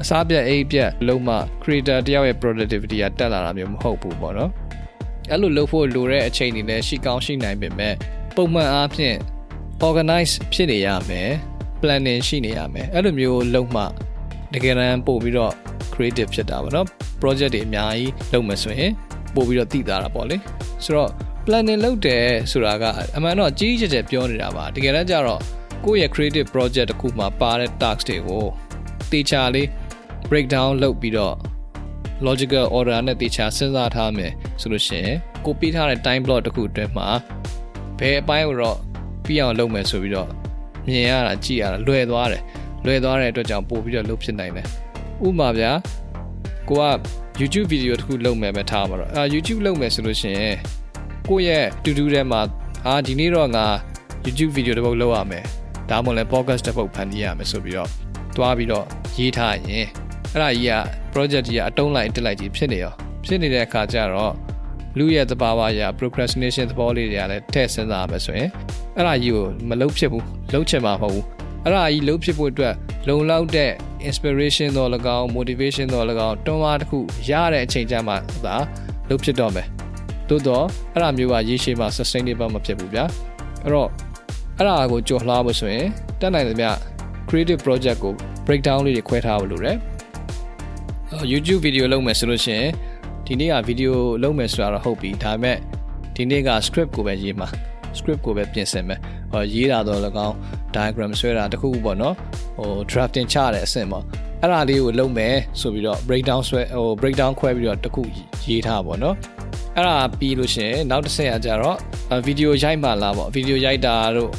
[0.03, 4.51] အစားပြတ်အိပ်ပြတ်လုံးမှ creator တယောက်ရဲ့ productivity ကတက်လာတာမျိုးမဟုတ်ဘူးပေါ့နော်
[5.31, 7.95] အဲ့လိုလုပ်ဖို့လိုတဲ့အချိန်တွေလည်းရှိကောင်းရှိနိုင်ပေမဲ့
[8.37, 9.17] ပုံမှန်အားဖြင့်
[9.87, 11.31] organize ဖြစ်နေရမယ်
[11.81, 13.83] planning ရှိနေရမယ်အဲ့လိုမျိုးလုပ်မှ
[14.55, 15.55] တကယ်တမ်းပို့ပြီးတော့
[15.95, 16.87] creative ဖြစ်တာပေါ့နော်
[17.21, 18.93] project တွေအများကြီးလုပ်မယ်ဆိုရင်
[19.35, 20.37] ပို့ပြီးတော့တည်တာတာပေါ့လေ
[20.85, 21.11] ဆိုတော့
[21.47, 22.85] planning လုပ်တယ်ဆိုတာက
[23.17, 25.41] အမှန်တော့ကြီးကြီးကျယ်ကျယ်ပြောနေတာပါတကယ်တမ်းကျတော့
[25.85, 28.47] ကိုယ့်ရဲ့ creative project တစ်ခုမှာပါတဲ့ task တွေကို
[29.13, 29.67] တေချာလေး
[30.31, 31.37] breakdown လုပ်ပြီးတော့
[32.27, 37.09] logical order နဲ့တေချာစဉ်းစားထားမယ်ဆိုလို့ရှိရင်ကိုပေးထားတဲ့ time block တစ်ခုအတွင်းမှာ
[37.99, 38.79] ဘယ်အပိုင်းကိုတော့
[39.27, 40.29] ပြီးအောင်လုပ်မယ်ဆိုပြီးတော့
[40.87, 42.43] မြင်ရတာကြည့်ရတာလွယ်သွားတယ်
[42.87, 44.67] လွယ်သွားတဲ့အတွက်ကြောင့်ပို့ပြီးတော့လုပ်ဖြစ်နိုင်တယ်
[45.27, 45.73] ဥပမာဗျာ
[46.69, 46.87] ကိုက
[47.41, 50.57] YouTube video တစ်ခုလုပ်မယ်ပဲထားပါတော့အာ YouTube လုပ်မယ်ဆိုလို့ရှိရင်
[51.29, 52.41] ကိုယ့်ရဲ့ to do ထဲမှာ
[52.87, 53.67] အာဒီနေ့တော့ငါ
[54.25, 55.45] YouTube video တစ်ပုဒ်လုပ်ရမယ်
[55.93, 57.89] ဒါမှမဟုတ်လဲ podcast တစ်ပုဒ်ဖန်တီးရမယ်ဆိုပြီးတော့
[58.37, 58.85] တွားပြီးတော့
[59.19, 59.87] ရေးထားရင်
[60.33, 60.75] အဲ့ဒါကြီးက
[61.13, 62.93] project ကြီးကအတုံးလိုက်တက်လိုက်ကြီးဖြစ်နေရော
[63.25, 64.35] ဖြစ်နေတဲ့အခါကျတော့
[64.99, 68.51] လူရဲ့သဘာဝအရ procrastination သဘောလေးတွေကလည်းထည့်စဉ်းစားရမယ်ဆိုရင်
[68.97, 70.25] အဲ့ဒါကြီးကိုမလုပ်ဖြစ်ဘူး
[70.55, 71.27] လုပ်ချင်မှာမဟုတ်ဘူး
[71.65, 72.75] အဲ့ဒါကြီးလုပ်ဖြစ်ဖို့အတွက်
[73.09, 73.71] လုံလောက်တဲ့
[74.09, 76.99] inspiration တော့၎င်း motivation တော့၎င်းတွန်းအားတစ်ခု
[77.31, 78.57] ရတဲ့အချိန်ကျမှသာ
[79.09, 79.67] လုပ်ဖြစ်တော့မယ်
[80.29, 83.05] သို့တော့အဲ့ဒါမျိုးကရေရှည်မှာ sustainable မဖြစ်ဘူးဗျာ
[83.65, 83.91] အဲ့တော့
[84.59, 85.87] အဲ့ဒါကိုကြော်လှားဖို့ဆိုရင်
[86.21, 86.71] တက်နိုင်သမျှ
[87.29, 88.13] creative project ကို
[88.47, 89.77] breakdown လေးတွေခွဲထားဖို့လိုတယ်
[91.33, 92.71] YouTube video လုပ်မယ်ဆိုလို့ရှိရင်
[93.27, 95.57] ဒီနေ့က video လုပ်မယ်ဆိုတာတော့ဟုတ်ပြီဒါပေမဲ့
[96.17, 97.49] ဒီနေ့က script ကိုပဲရေးမှာ
[97.99, 99.01] script ကိုပဲပြင်ဆင်မယ်
[99.33, 100.37] ဟောရေးတာတော့၎င်း
[100.75, 102.15] diagram ဆွဲတာတခုခုပေါ့နော်
[102.59, 104.05] ဟို drafting ချတဲ့အဆင့်ပေါ့
[104.41, 108.03] အဲ့ဒါလေးကိုလုပ်မယ်ဆိုပြီးတော့ breakdown ဆွဲဟို breakdown ခွဲပြီးတော့တခု
[108.47, 109.17] ရေးထားပါတော့
[109.77, 111.77] အဲ့ဒါပြီးလို့ရှိရင်နောက်တစ်ဆင့်ကကြတော့
[112.27, 114.31] video ရိုက်မှလာပေါ့ video ရိုက်တာတို့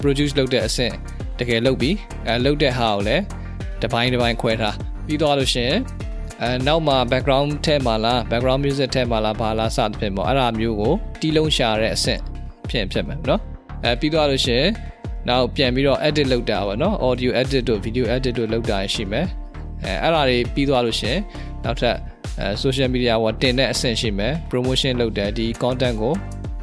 [0.00, 0.94] produce လုပ်တဲ့အဆင့်
[1.38, 1.96] တကယ်လုပ်ပြီး
[2.26, 3.22] အဲလုပ်တဲ့ဟာကိုလည်း
[3.80, 5.78] တစ်ပိုင်းတစ်ပိုင်းခွဲထားပြီးတော့လို့ရှိရင်
[6.42, 12.20] အဲနောက်မှာ background ထဲမှာလား background music ထဲမှာလားဘာလားစသဖြင့်ပေါ့အဲ့ဒါမျိုးကိုတီးလုံးရှာတဲ့အဆင့်
[12.70, 13.40] ဖြစ်ဖြစ်မယ်เนาะ
[13.84, 14.70] အဲပြီးတော့လို့ရှိရင်
[15.28, 19.26] နောက်ပြန်ပြီးတော့ edit လုပ်တာပေါ့เนาะ audio edit တို့ video edit တို့လုပ်တာရှိမယ်
[19.84, 21.20] အဲအဲ့ဒါတွေပြီးသွားလို့ရှိရင်
[21.64, 21.96] နောက်ထပ်
[22.40, 26.12] အဲ social media ပေါ်တင်တဲ့အဆင့်ရှိမယ် promotion လုပ်တယ်ဒီ content ကို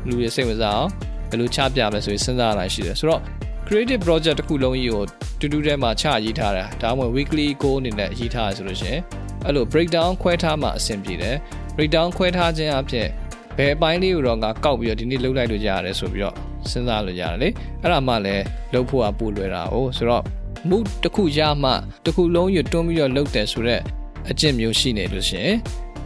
[0.08, 0.90] လူတွေစိတ်ဝင်စားအောင်
[1.31, 3.21] ဘယ်လိုချပြမလဲဆိုပြီးစဉ်းစားရတာရှိတယ်ဆိုတော့
[3.67, 5.05] creative project တစ်ခုလုံးကြီးကို
[5.41, 9.01] တူတူထဲမှာချရေးထားတာဒါမှမဟုတ် weekly goal အနေနဲ့ရေးထားရဆိုလို့ရှိရင်
[9.45, 11.37] အဲ့လို breakdown ခွဲထားမှအဆင်ပြေတယ်
[11.77, 13.09] breakdown ခွဲထားခြင်းအဖြစ်
[13.57, 16.35] ဘယ်အပိုင်းလေးကိုတော့ငါကောက်ပြီးတော့ဒီနေ့လုပ်လိုက်လို့ရတယ်ဆိုပြီးတော့
[16.71, 17.49] စဉ်းစားလို့ရတယ်လေ
[17.83, 20.23] အဲ့ဒါမှလည်းလုပ်ဖို့ကပိုလွယ်တာ哦ဆိုတော့
[20.71, 21.71] mood တစ်ခုရမှ
[22.05, 23.83] တစ်ခုလုံးယူတွန်းပြီးတော့လုပ်တယ်ဆိုတော့
[24.31, 25.57] အကျင့်မျိုးရှိနေလို့ရှိရင်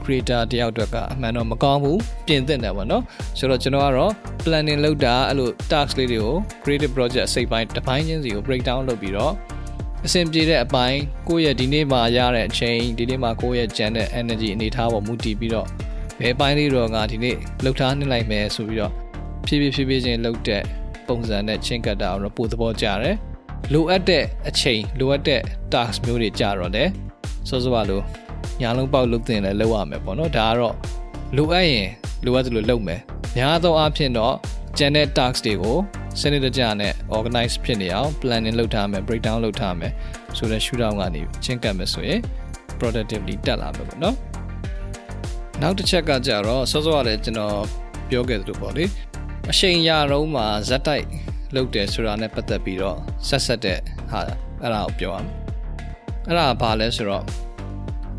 [0.04, 3.02] creator တယောက်အတွက်ကအမှန်တော့မကောင်းဘူးပြင်သင့်တယ်ပေါ့နော်
[3.38, 4.12] ဆိုတော့ကျွန်တော်ကတော့
[4.44, 9.32] planning လုပ်တာအဲ့လို task လေးတွေကို creative project စိတ်ပိုင်းတစ်ပိုင်းချင်းစီကို break down လုပ်ပြီးတော့
[10.06, 15.66] အဆင်ပြေတဲ့အပိုင်းကိုယ့်ရဲ့ဒီနေ့မှာရတဲ့အချိန်ဒီနေ့မှာကိုယ့်ရဲ့ကြံတဲ့ energy အနေထားပေါ်မူတည်ပြီးတော့
[16.20, 18.92] ဘယ်ပိုင်းလေးတော့ငါဒီနေ့လှုပ်ထားနေလိုက်မယ်ဆိုပြီးတော့
[19.46, 20.62] ဖြည်းဖြည်းဖြည်းဖြည်းချင်းလှုပ်တဲ့
[21.08, 23.16] ပုံစံနဲ့ချင်းကပ်တာတော့ပိုသဘောကျတယ်
[23.72, 25.40] လိုအပ်တဲ့အချိန်လိုအပ်တဲ့
[25.72, 26.84] task မျိုးတွေကြတော့လေ
[27.48, 28.00] စောစောလို
[28.60, 30.74] ညာလုံးပေါက်လုပ်တင်လဲလုပ်ရမယ်ပေါ့နော်ဒါကတော့
[31.36, 31.88] လိုအပ်ရင်
[32.24, 33.00] လိုအပ်သလိုလုပ်မယ်
[33.36, 34.34] များသောအားဖြင့်တော့
[34.78, 35.76] ကျန်တဲ့ task တွေကို
[36.20, 39.92] စနစ်တကျနဲ့ organize ဖြစ်နေအောင် planning လုပ်ထားမယ် breakdown လုပ်ထားမယ်
[40.36, 42.20] ဆိုတော့ shootout ကနေချင်းကပ်မယ်ဆိုရင်
[42.78, 44.16] productivity တက်လာမယ်ပေါ့နော်
[45.62, 47.56] နောက်တစ်ချက်ကကြတော့စောစောကလည်းကျွန်တော်
[48.08, 48.84] ပြောခဲ့သလိုပေါ့လေ
[49.50, 51.06] အချိန်ရတော့မှဇက်တိုက်
[51.54, 53.78] လုပ်တယ်ဆိုတာနဲ့ပတ်သက်ပြီးတော့ဆက်ဆက်တဲ့
[54.10, 54.20] ဟာ
[54.62, 55.34] အဲ့ဒါကိုပြောရမယ်
[56.26, 57.24] အဲ့ဒါဘာလဲဆိုတော့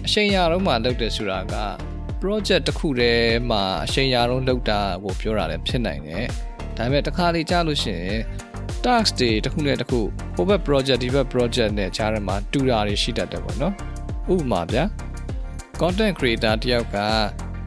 [0.05, 1.55] အချိန်ရတော့မှလုပ်တယ်ဆိုတာက
[2.21, 6.25] project တစ်ခုတည်းမှာအချိန်ရတော့လုပ်တာကိုပြောတာလည်းဖြစ်နိုင်တယ်
[6.77, 8.19] ဒါပေမဲ့တစ်ခါလေကြားလို့ရှိရင်
[8.85, 9.99] task တွေတစ်ခုနဲ့တစ်ခု
[10.35, 13.73] ဟိုဘက် project ဒီဘက် project နဲ့ကြားထဲမှာတူတာတွေရှိတတ်တယ်ပေါ့နော်
[14.33, 14.83] ဥပမာဗျာ
[15.81, 16.97] content creator တယောက်က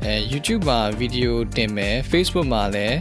[0.05, 2.97] အဲ YouTube မှာ video တင်မယ် Facebook မှာလည်း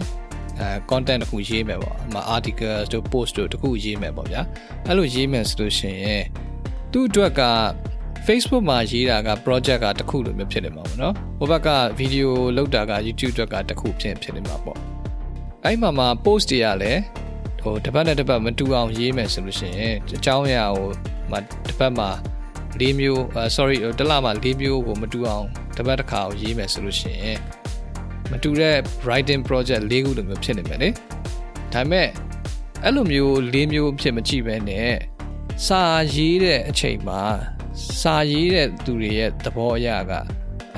[0.60, 4.42] အဲ content တစ်ခုရေးမယ်ပေါ့အမ article တို့ post တို့တစ်ခုရေးမယ်ပေါ့ဗျာ
[4.88, 6.24] အဲ့လိုရေးမယ်ဆိုလို့ရှိရင်
[6.92, 7.42] သူ့အတွက်က
[8.28, 11.70] Facebook မှာရေးတာက project ကတစ်ခုလိုမျိုးဖြစ်နေမှာပေါ့နော်ဟိုဘက်က
[12.00, 14.80] video လောက်တာက YouTube အတွက်ကတစ်ခုဖြစ်ဖြစ်နေမှာပေါ့
[15.64, 17.02] အဲ့မှာမှာ post တွေကလည်း
[17.64, 20.88] ဟိုတစ်ပတ်နဲ့တစ်ပတ်မတူအောင်ရေးမယ်ဆိုလို့ရှိရင်အကြောင်းအရာကို
[21.32, 21.34] မ
[21.68, 22.10] တစ်ပတ်မှာ
[22.80, 23.22] ၄မျိုး
[23.56, 25.46] sorry တစ်လမှာ၄မျိုးကိုမတူအောင်
[25.78, 27.40] တစ်ပတ်တစ်ခါကိုရေးမယ်ဆိုလို့ရှိရင်
[28.32, 30.90] မတူတဲ့ writing project ၄ခုလိုမျိုးဖြစ်နေမယ်လေ
[31.74, 32.08] ဒါပေမဲ့
[32.84, 34.94] အဲ့လိုမျိုး၄မျိုးဖြစ်မကြည့်ပဲနဲ့
[35.66, 35.82] စာ
[36.14, 37.24] ရေးတဲ့အချိန်မှာ
[38.00, 40.12] စာရေးတဲ့သူတွေရဲ့သဘောအရက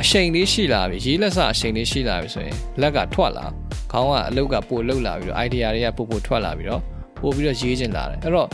[0.02, 3.46] အရှိန်လေးရှိလာပြီရေးလက်စအရှိန်လေးရှိလာပြီဆိုရင်လက်ကထွက်လာ
[3.92, 6.82] ခေါင်းကအလုပ်ကပို့လှုပ်လာပြီးတော့ idea တွေကပို့ပို့ထွက်လာပြီးတော့
[7.22, 8.50] ပို့ပြီးတော့ရေးချင်လာတယ်အဲ့တော့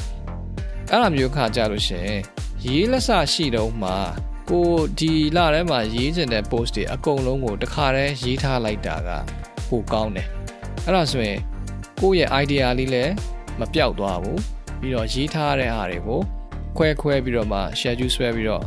[0.92, 2.10] အဲ့လိုမျိုးခါကြလို့ရှင်
[2.66, 3.92] ရေးလက်စရှိတော့မှ
[4.50, 4.70] ကို
[5.00, 9.10] ဒီလထဲမှာရေးချင်တဲ့ post တွေအကုန်လုံးကိုတခါတည်းရေးထားလိုက်တာက
[9.70, 10.28] ပိုကောင်းတယ်
[10.86, 11.40] အဲ့ဒါဆိုရင်
[12.02, 13.14] ကိုယ့်ရဲ့ idea လေးလည်း
[13.60, 14.42] မပြောက်သွားဘူး
[14.80, 16.22] ပြီးတော့ရေးထားတဲ့ဟာတွေကို
[16.78, 18.64] ခွဲခွဲပြီးတော့မှ schedule ဆွဲပြီးတော့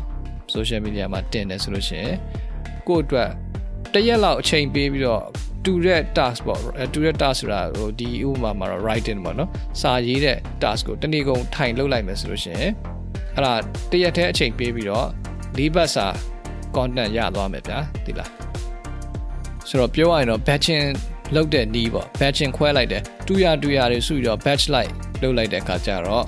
[0.55, 2.15] social media မှာတင်တယ်ဆိုလို့ရှိရင်
[2.89, 3.31] ကိုယ့်အတွက်
[3.93, 5.23] တရက်လောက်အချိန်ပေးပြီးတော့
[5.65, 6.61] တူတဲ့ task ပေါ့
[6.93, 9.51] တူတဲ့ task ဆိုတာဟိုဒီဥပမာမှာတော့ writing ပေါ့နော်
[9.81, 12.71] စာရေးတဲ့ task ကိုတနေ့ကုန်ထိုင်လုပ်လိုက်မယ်ဆိုလို့ရှိရင်
[13.35, 13.55] အဲ့ဒါ
[13.91, 15.09] တရက်တည်းအချိန်ပေးပြီးတော့
[15.59, 16.07] လေးဘတ်စာ
[16.77, 18.31] content ရသွားမယ်ဗျာဒီလား
[19.69, 20.87] ဆိုတော့ပြောရရင်တော့ batching
[21.35, 24.91] လုပ်တဲ့နီးပေါ့ batching ခွဲလိုက်တယ်တူရတူရတွေစုပြီးတော့ batch လိုက်
[25.23, 26.25] လုပ်လိုက်တဲ့အခါကျတော့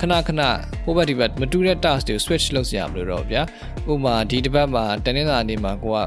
[0.00, 0.42] ခဏခဏ
[0.84, 3.42] ဟိုဘက်ဒီဘက်မတူတဲ့ task တွေကို switch လုပ်စရာမလိုတော့ဗျာ
[3.90, 6.00] ဥပမာဒီတစ်ပတ်မှာတနင်္လာနေ့မှာကိုက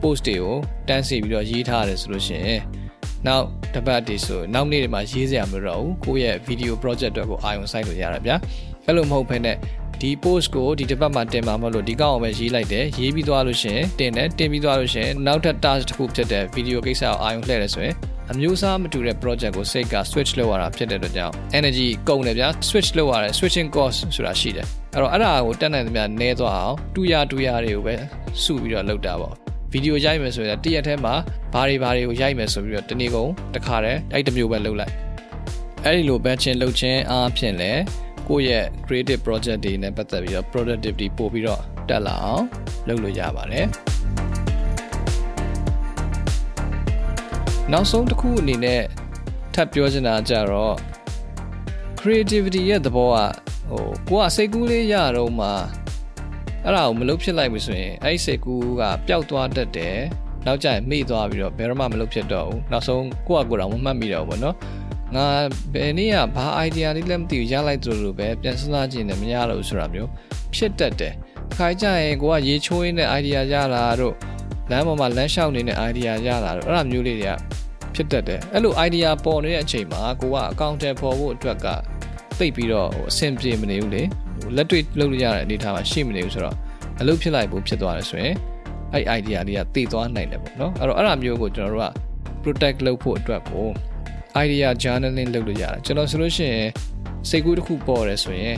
[0.00, 0.56] post တွေကို
[0.88, 2.60] တန်းစီပြီးတော့ရေးထားရတယ်ဆိုလို့ရှိရင်
[3.26, 8.36] နောက်တစ်ပတ်တည်းဆိုနောက်နေ့တွေမှာရေးစရာမလိုတော့ဘူးကိုယ့်ရဲ့ video project တွေကိုအာရုံစိုက်လို့ရတာဗျာ
[8.84, 9.56] အဲ့လိုမဟုတ်ဘဲနဲ့
[10.00, 17.94] ဒီ post ကိုဒီတစ်ပတ်မှာတင်မှာမဟုတ်လို့ဒီကောက်အောင်ပဲရေးလိုက်တယ်ရေးပြီးသွားလို့ရှိရင်တင်တယ်တင်ပြီးသွားလို့ရှိရင်နောက်ထပ် task တစ်ခုဖြစ်တဲ့ video ကိစ္စကိုအာရုံလှည့်တယ်ဆိုရင်
[18.32, 27.94] အမျိုးအစားမတူတဲ့ project ကိုစိတ်က switch လုပ်ရတာဖြစ်တဲ့အတွက်ကြောင့် energy ကုန်တယ်ဗျာ switch လုပ်ရတယ် switching cost ဆိုတာရှိတယ်အဲ့တော့အဲ့ဒါကိုတက်နိုင်သမျှနည်းသွားအောင်တူရတူရတွေကိုပဲ
[28.42, 29.34] စုပြီးတော့လုပ်တာပေါ့
[29.72, 31.14] ဗီဒီယိုရိုက်မယ်ဆိုရင်တရက်ထဲမှာ
[31.54, 34.94] ဘာတွေဘာတွေကိုရိုက်မယ်ဆိုပြီးတော့တနေ့ကုန်တစ်ခါတည်းအဲ့တမျိုးပဲလုပ်လိုက်
[35.84, 37.80] အဲ့ဒီလို batching လုပ်ခြင်းအားဖြင့်လည်း
[38.28, 42.44] ကိုယ့်ရဲ့ creative project တွေနဲ့ပတ်သက်ပြီးတော့ productivity ပို့ပြီးတော့တက်လာအောင်
[42.88, 43.66] လုပ်လို့ရပါတယ်
[47.72, 48.82] နောက်ဆုံးတစ်ခုအနေနဲ့
[49.54, 50.76] ထပ်ပြောချင်တာကြတော့
[52.00, 53.16] creativity ရဲ့သဘောက
[53.68, 55.48] ဟိုကိုကစိတ်ကူးလေးရတော့မှ
[56.64, 59.98] အဲ့ဒါကိုမလုပ်ဖြစ်လိုက်ပြီဆိုရင်အဲ့ဒီစိတ်ကူးကပျောက်သွားတတ်တယ်
[60.46, 64.56] နောက်ကျရင်မေ့သွားပြီးတော့ဘယ်တော့မှမလုပ်ဖြစ်တော့ဘူးနောက်ဆုံးကိုကကိုယ်တော်မမှတ်မိတော့ဘူးပေါ့နော်
[65.14, 65.26] ငါ
[65.74, 70.10] ဘယ်နည်းကဘာ idea လေးလည်းမသိဘူးရလိုက်သလိုလိုပဲပြန်စဉ်းစားကြည့်နေမရတော့ဘူးဆိုတာမျိုး
[70.54, 71.14] ဖြစ်တတ်တယ်
[71.56, 74.14] ခိုင်ကြရင်ကိုကရေချိုးရင်းတဲ့ idea ရလာတော့
[74.70, 77.34] လမ်းပေါ်မှာလမ်းလျှောက်နေတဲ့ idea ရလာတော့အဲ့ဒါမျိုးလေးတွေက
[77.94, 81.66] ဖြစ်တတ်တယ်အဲ့လို idea ပေါ်နေတဲ့အချိန်မှာကိုကအကောင့်ထဲပေါ်ဖို့အတွက်က
[82.38, 84.02] သိပ်ပြီးတော့ဟိုအဆင်ပြေမနေဘူးလေ
[84.40, 86.56] ဟိုလက်တွေ့လုပ်လို့ရတဲ့အနေအထားမှာရှိမနေဘူးဆိုတော့
[87.00, 88.34] အလုပ်ဖြစ်လိုက်ဖို့ဖြစ်သွားတယ်ဆိုရင်
[88.94, 91.88] အဲ့ idea လေးကတည်သွားနိုင်တယ်ပေါ့နော်အဲ့တော့အဲ့ဒါမျိုးကိုကျွန်တော်တို့က
[92.42, 93.66] protect လုပ်ဖို့အတွက်ကို
[94.44, 96.68] idea journaling လုပ်လို့ရတယ်ကျွန်တော်ဆိုလို့ရှိရင်
[97.28, 98.56] စိတ်ကူးတစ်ခုပေါ်တယ်ဆိုရင်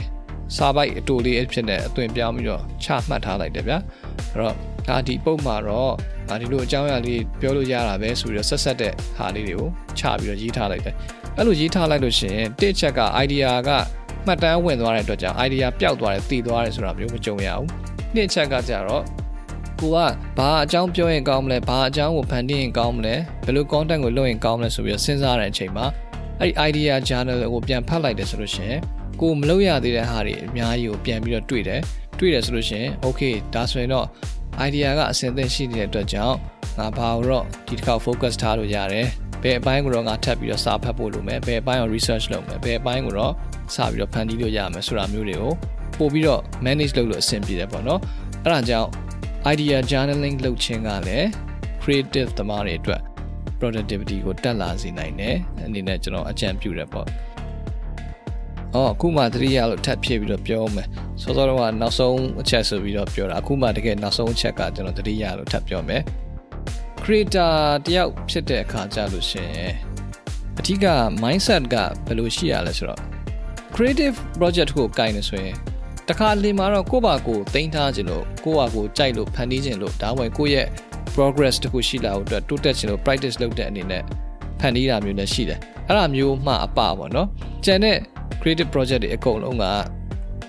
[0.55, 3.77] စာပိုက်အတူလေးအဖြစ်နဲ့အသွင်ပြောင်းပြီးတော့ချမှတ်ထားလိုက်တယ်ဗျာ
[4.31, 4.55] အဲ့တော့
[4.91, 5.93] ဒါဒီပုံမှာတော့
[6.29, 9.69] ဒါဒီလိုအကြောင်းအရာလေးပြောလို့ရတာပဲဆိုပြီးတော့ဆက်ဆက်တဲ့ဟာလေးတွေကို
[9.99, 10.95] ချပြီးတော့ရေးထားလိုက်တယ်
[11.37, 13.69] အဲ့လိုရေးထားလိုက်လို့ရှိရင်တစ်ချက်က idea က
[14.25, 17.67] မှတ်တမ်းဝင်သွားတဲ့အတွက်ကြောင့် idea ပျောက်သွားတယ်တည်သွားတယ်ဆိုတာမျိုးမကြုံရဘူး
[18.15, 19.03] နှစ်ချက်ကကြတော့
[19.79, 19.97] ကိုက
[20.37, 23.15] ဘာအကြောင်းပြောရင်ကောင်းမလဲဘာအကြောင်းကိုဖန်တီးရင်ကောင်းမလဲ
[23.45, 25.85] ဘယ်လို content ကိုလုပ်ရင်ကောင်းမလဲဆိုပြီးတော့စဉ်းစားတဲ့အချိန်မှာ
[26.39, 28.79] အဲ့ဒီ idea journal ကိုပြန်ဖတ်လိုက်တယ်ဆိုလို့ရှိရင်
[29.21, 31.81] ကိုမလုပ်ရသေးတဲ့ဟာတွေအများကြီးကိုပြန်ပြီးတော့တွေ့တယ်
[32.19, 34.07] တွေ့တယ်ဆိုလို့ရှိရင် okay ဒါဆိုရင်တော့
[34.65, 36.37] idea ကအဆင်သင့်ရှိနေတဲ့အတွက်ကြောင့်
[36.77, 39.07] ငါဘာလို့တော့ဒီတစ်ခါ focus ထားလို့ရတယ်
[39.43, 43.33] ဘယ်အပိုင်းကိုတော့ငါထပ်ပြီးတော့စာဖတ်ဖို့လိုမယ်ဘယ်အပိုင်းကို research လုပ်မယ်ဘယ်အပိုင်းကိုတော့
[43.75, 45.53] စပြီးတော့ဖန်တီးလို့ရမယ်ဆိုတာမျိုးတွေကို
[45.97, 47.99] ပို့ပြီးတော့ manage လုပ်လို့အဆင်ပြေတယ်ပေါ့နော်
[48.43, 48.89] အဲ့ဒါကြောင့်
[49.51, 51.27] idea journaling လုပ်ခြင်းကလည်း
[51.81, 53.01] creative သမားတွေအတွက်
[53.59, 55.35] productivity ကိုတက်လာစေနိုင်တယ်
[55.65, 57.07] အနေနဲ့ကျွန်တော်အကြံပြုတယ်ပေါ့
[58.75, 60.87] အော်အခုမှသတိရလို့ထပ်ဖြည့်ပြီးတော့ပြောမယ်
[61.21, 66.01] စောစောတော့ကနောက်ဆုံးအချက်ဆိုပြီးတော့ပြောတာအခုမှတကယ်နောက်ဆုံးအချက်ကကျွန်တော်သတိရလို့ထပ်ပြောမယ်
[67.03, 67.53] creator
[67.85, 69.51] တယောက်ဖြစ်တဲ့အခါကြလို့ရှင်
[70.59, 70.87] အထူးက
[71.23, 73.01] mindset ကဘယ်လိုရှိရလဲဆိုတော့
[73.75, 75.55] creative project ကိုကင်နေဆိုရင်
[76.09, 80.67] တခါလေမှာတော့ကိုယ့်ဘာကိုတင်ထားခြင်းလို့ကိုယ့်ဘာကိုကြိုက်လို့ဖန်တီးခြင်းလို့ဒါမှမဟုတ်ကိုယ့်ရဲ့
[81.15, 84.03] progress တခုရှိလာဖို့အတွက်တိုးတက်ခြင်းလို့ practice လုပ်တဲ့အနေနဲ့
[84.59, 87.27] ဖန်တီးတာမျိုးလည်းရှိတယ်အဲ့ဒါမျိုးမှအပပေါ့နော်
[87.65, 87.97] ကျန်တဲ့
[88.39, 89.65] creative project တွေအကုန်လုံးက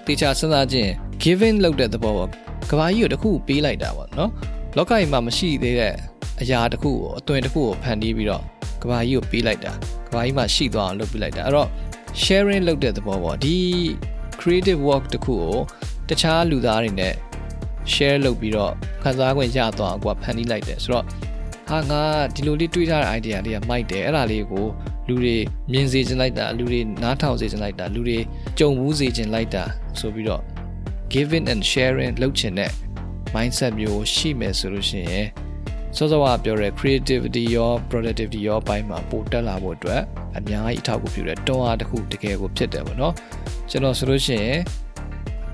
[0.06, 0.90] တေချာစဉ်းစားခြင်း
[1.22, 2.28] giving လုပ်တဲ့သဘောပေါ့
[2.70, 4.30] ကဘာကြီးကိုတခုပေးလိုက်တာပေါ့နော်
[4.76, 5.94] လောကကြီးမှာမရှိသေးတဲ့
[6.40, 8.42] အရာတခုကိုအသွင်တခုကိုဖန်တီးပြီးတော့
[8.82, 9.72] ကဘာကြီးကိုပေးလိုက်တာ
[10.06, 11.68] ကဘာကြီးမှာရှိသွားအောင်လုပ်ပေးလိုက်တာအဲ့တော့
[12.22, 13.56] sharing လုပ်တဲ့သဘောပေါ့ဒီ
[14.40, 15.56] creative work တခုကို
[16.08, 17.14] တခြားလူသားတွေနဲ့
[17.92, 18.72] share လုပ်ပြီးတော့
[19.02, 21.04] ခန်းစားခွင့်ရသွားအောင်ကိုကဖန်တီးလိုက်တယ်ဆိုတော့
[21.68, 22.02] ဟာငါ
[22.34, 24.66] ဒီလိုလေးတွေးထားတဲ့ idea လေးကမိုက်တယ်အဲ့ဒါလေးကို
[25.08, 25.36] လူတွေ
[25.72, 28.18] မြင်စေချင်လိုက်တာလူတွေနားထောင်စေချင်လိုက်တာလူတွေ
[28.58, 29.64] ကြုံဘူးစေချင်လိုက်တာ
[30.00, 30.42] ဆိုပြီးတော့
[31.12, 32.70] giving and sharing လုပ်ချင်တဲ့
[33.34, 35.26] mindset မျိုးရှိမယ်ဆိုလို့ရှိရင်
[35.96, 40.02] စောစောကပြောတဲ့ creativity ရော productivity ရောဘိုင်းမှာပိုတက်လာဖို့အတွက်
[40.36, 43.14] အများကြီးအထောက်အကူပြုတဲ့တွန်းအားတစ်ခုတကယ်ကိုဖြစ်တယ်ပေါ့နော်
[43.70, 44.58] ကျွန်တော်ဆိုလို့ရှိရင်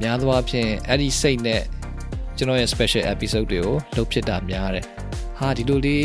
[0.02, 1.62] များသောအားဖြင့်အဲ့ဒီစိတ်နဲ့
[2.36, 4.84] ကျွန်တော်ရဲ့ special episode တွေကိုလုပ်ဖြစ်တာများတယ်
[5.38, 6.04] ဟာဒီလိုလေး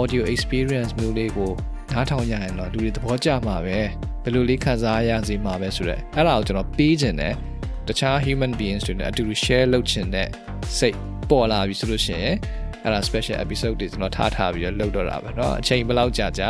[0.00, 1.52] audio experience မျိုးလေးကို
[1.93, 3.79] နားထောင်ရရင်တော့လူတွေသဘောကျမှာပဲ
[4.23, 7.33] ဘယ်လိုလေးခံစားရစေမှာပဲဆိုတော့အဲ့ဒါကိုကျွန်တော်ပေးခြင်းတယ်
[7.87, 10.27] တခြား human beings တွေနဲ့အတူတူ share လုပ်ခြင်းတဲ့
[10.77, 10.97] စိတ်
[11.29, 12.35] ပေါ်လာပြီဆိုလို့ရှိရင်
[12.83, 16.49] အဲ့ဒါ special episode တွေကျွန်တော်ထားထားပြီးတော့လုပ်တော့တာပဲเนาะအချိန်ဘယ်လောက်ကြာကြာ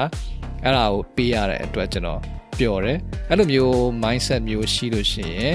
[0.64, 2.20] အဲ့ဒါကိုပေးရတဲ့အတွက်ကျွန်တော်
[2.60, 2.98] ပျော်တယ်
[3.30, 5.54] အဲ့လိုမျိုး mindset မျိုးရှိလို့ရှိရင်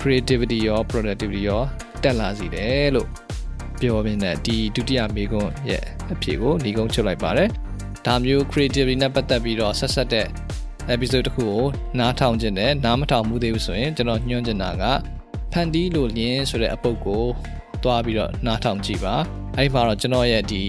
[0.00, 1.62] creativity ရော productivity ရော
[2.02, 3.08] တက်လာစီတယ်လို့
[3.80, 7.48] ပြောပြနေတဲ့ဒီဒုတိယမေခွန်းရဲ့အဖြေကိုညီကုန်းချုပ်လိုက်ပါတယ်
[8.05, 10.27] ဒါမျိုး creativity နဲ့ပတ်သက်ပြီးတော့ဆက်ဆက်တဲ့
[10.93, 11.63] episode တစ်ခုကို
[11.99, 14.83] နားထောင်ခြင်းနဲ့နားမထောင်မှုသေးဘူးဆိုရင်ကျွန်တော်ညွှန်ချင်တာက
[15.51, 17.23] ဖန်တီးလို့လင်းဆိုတဲ့အပုတ်ကို
[17.83, 19.15] တွားပြီးတော့နားထောင်ကြည့်ပါ
[19.57, 20.61] အဲ့ဒီမှာတော့ကျွန်တော်ရဲ့ဒီ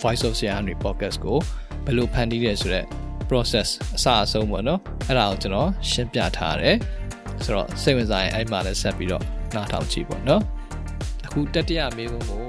[0.00, 1.38] voice of Sian podcast ကို
[1.84, 2.84] ဘယ်လိုဖန်တီးရဲဆိုတဲ့
[3.28, 6.76] process အစအဆုံးပေါ့နော်အဲ့ဒါကိုကျွန်တော်ရှင်းပြထားတယ်
[7.44, 9.24] ဆိုတော့စိတ်ဝင်စားရင်အဲ့မှာလည်းဆက်ပြီးတော့
[9.54, 10.42] နားထောင်ကြည့်ပေါ့နော်
[11.26, 12.44] အခုတတိယမေးခွန်းကို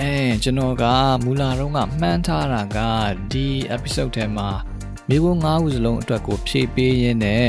[0.00, 0.84] အဲကျွန်တော်က
[1.24, 2.78] မူလာတော့ကမှန်းထားတာက
[3.32, 4.48] ဒီ episode ထဲမှာ
[5.08, 7.46] မေးခွန်း၅ခုစလုံးအတွက်ကိုဖြည့်ပေးရင်းနဲ့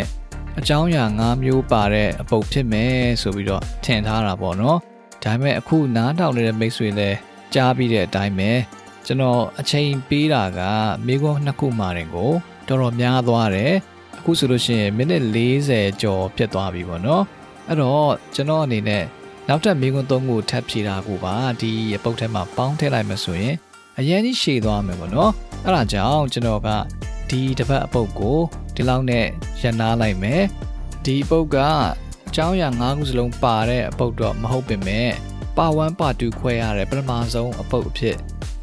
[0.60, 4.78] အကြောင်းအရာ၅မျိုးပါတဲ့အပုတ်ဖြစ်မယ်ဆိုပြီးတော့ထင်ထားတာပေါ့နော်
[5.24, 7.18] ဒါပေမဲ့အခုနားထောင်နေတဲ့မိတ်ဆွေလည်း
[7.54, 8.52] ကြားပြီးတဲ့အတိုင်းပဲ
[9.06, 10.60] ကျွန်တော်အချိန်ပေးတာက
[11.06, 12.32] မေးခွန်းနှစ်ခုမှတင်ကို
[12.68, 13.74] တော်တော်များသွားတယ်
[14.18, 15.24] အခုဆိုလို့ရှိရင်မိနစ်
[15.64, 17.24] 40ကျော်ဖြစ်သွားပြီပေါ့နော်
[17.68, 19.04] အဲ့တော့ကျွန်တော်အနေနဲ့
[19.52, 21.72] နောက်ထပ်မေးခွန်းသုံးခုထပ်ဖြေတာကိုပါဒီ
[22.04, 23.56] ပုတ်ထဲမှာပေါင်းထည့်လိုက်မှဆိုရင်
[24.00, 25.32] အရင်ကြီးရှည်သွားမယ်ပေါ့နော်
[25.66, 26.70] အဲ့ဒါကြောင့်ကျွန်တော်က
[27.30, 28.39] ဒီတစ်ပတ်အပုတ်ကို
[28.76, 29.26] ဒီလောက်နဲ့
[29.62, 30.43] ရန်နာလိုက်မယ်
[31.06, 31.58] ဒီပုတ်က
[32.28, 35.10] အကြောင်းအရာ၅ခုစလုံးပါတဲ့အပုတ်တော့မဟုတ်ပင်မဲ့
[35.58, 38.16] ပါ1ပါ2ခွဲရတဲ့ပထမဆုံးအပုတ်အဖြစ်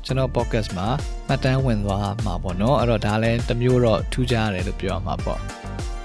[0.04, 0.88] ကျွန်တော် podcast မှာ
[1.26, 5.40] မှတ်တမ်းဝင်သွားမှာပေါ့နော်အဲ့တော့ဒါလည်းတစ်မျိုးတော့ထူးခြားတယ်လို့ပြောရမှာပေါ့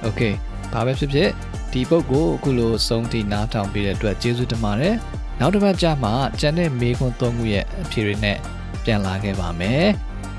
[0.06, 0.34] okay
[0.74, 1.30] ဘာပဲဖြစ်ဖြစ်
[1.72, 4.96] ဒီပုတ်ကိုအခုလိုစုံတီနားထောင်ပေးတဲ့အတွက်ကျေးဇူးတင်ပါတယ်
[5.40, 8.38] နောက်တစ်ပတ်ကြာမှကျန်တဲ့မေးခွန်းသုံးခုရဲ့အဖြေတွေနဲ့
[8.84, 9.86] ပြန်လာခဲ့ပါမယ်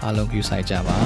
[0.02, 0.98] အားလုံးကြိုးဆိုင်ကြပါ